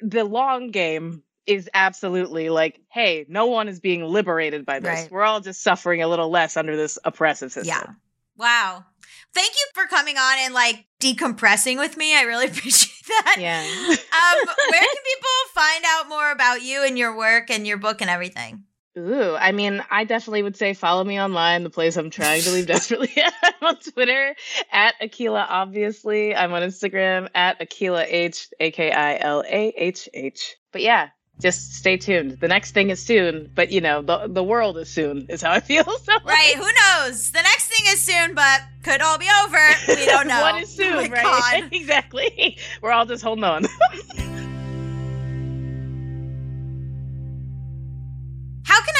[0.00, 5.00] the long game is absolutely like, hey, no one is being liberated by this.
[5.02, 5.10] Right.
[5.10, 7.74] We're all just suffering a little less under this oppressive system.
[7.74, 7.92] Yeah.
[8.36, 8.84] Wow.
[9.32, 12.16] Thank you for coming on and like decompressing with me.
[12.16, 13.36] I really appreciate that.
[13.38, 13.60] Yeah.
[13.62, 18.00] Um, where can people find out more about you and your work and your book
[18.00, 18.64] and everything?
[18.98, 22.50] Ooh, I mean, I definitely would say follow me online, the place I'm trying to
[22.50, 23.12] leave desperately.
[23.42, 24.34] I'm on Twitter
[24.72, 26.34] at Akilah, obviously.
[26.34, 30.56] I'm on Instagram at Akilah H, A K I L A H H.
[30.72, 31.10] But yeah,
[31.40, 32.38] just stay tuned.
[32.40, 35.52] The next thing is soon, but you know, the, the world is soon, is how
[35.52, 35.84] I feel.
[36.00, 36.54] So Right.
[36.56, 36.62] Who
[37.06, 37.30] knows?
[37.30, 39.58] The next thing is soon, but could all be over.
[39.88, 40.40] We don't know.
[40.42, 41.62] what is oh soon, Oh right?
[41.62, 41.68] God.
[41.72, 42.58] exactly.
[42.82, 43.66] We're all just holding on.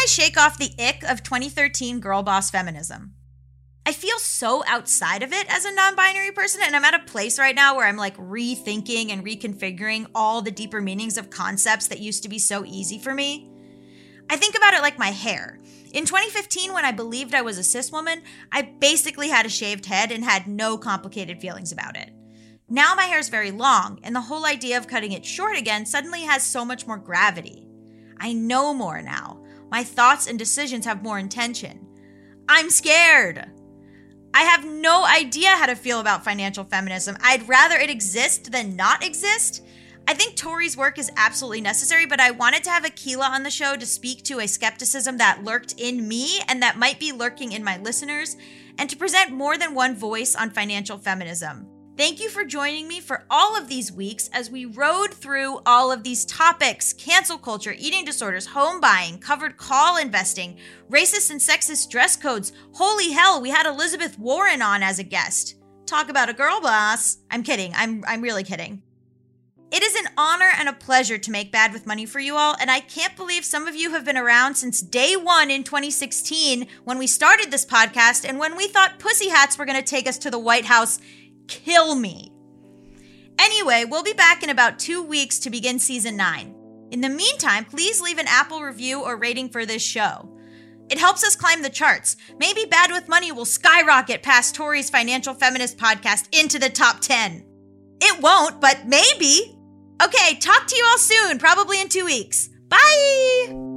[0.00, 3.12] I shake off the ick of 2013 girl boss feminism?
[3.84, 7.04] I feel so outside of it as a non binary person, and I'm at a
[7.04, 11.86] place right now where I'm like rethinking and reconfiguring all the deeper meanings of concepts
[11.88, 13.50] that used to be so easy for me.
[14.30, 15.60] I think about it like my hair.
[15.92, 19.84] In 2015, when I believed I was a cis woman, I basically had a shaved
[19.84, 22.10] head and had no complicated feelings about it.
[22.70, 25.84] Now my hair is very long, and the whole idea of cutting it short again
[25.84, 27.66] suddenly has so much more gravity.
[28.18, 29.42] I know more now.
[29.70, 31.86] My thoughts and decisions have more intention.
[32.48, 33.48] I'm scared.
[34.34, 37.16] I have no idea how to feel about financial feminism.
[37.20, 39.64] I'd rather it exist than not exist.
[40.08, 43.50] I think Tori's work is absolutely necessary, but I wanted to have Akilah on the
[43.50, 47.52] show to speak to a skepticism that lurked in me and that might be lurking
[47.52, 48.36] in my listeners,
[48.78, 51.68] and to present more than one voice on financial feminism.
[51.96, 55.92] Thank you for joining me for all of these weeks as we rode through all
[55.92, 60.56] of these topics cancel culture, eating disorders, home buying, covered call investing,
[60.88, 62.52] racist and sexist dress codes.
[62.72, 65.56] Holy hell, we had Elizabeth Warren on as a guest.
[65.84, 67.18] Talk about a girl boss.
[67.30, 67.72] I'm kidding.
[67.74, 68.82] I'm, I'm really kidding.
[69.72, 72.56] It is an honor and a pleasure to make Bad with Money for you all,
[72.60, 76.66] and I can't believe some of you have been around since day one in 2016
[76.82, 80.08] when we started this podcast and when we thought pussy hats were going to take
[80.08, 80.98] us to the White House
[81.48, 82.32] kill me.
[83.38, 86.54] Anyway, we'll be back in about two weeks to begin season nine.
[86.90, 90.28] In the meantime, please leave an Apple review or rating for this show.
[90.90, 92.16] It helps us climb the charts.
[92.38, 97.46] Maybe Bad with Money will skyrocket past Tori's Financial Feminist podcast into the top 10.
[98.00, 99.56] It won't, but maybe.
[100.02, 102.48] Okay, talk to you all soon, probably in two weeks.
[102.68, 103.69] Bye!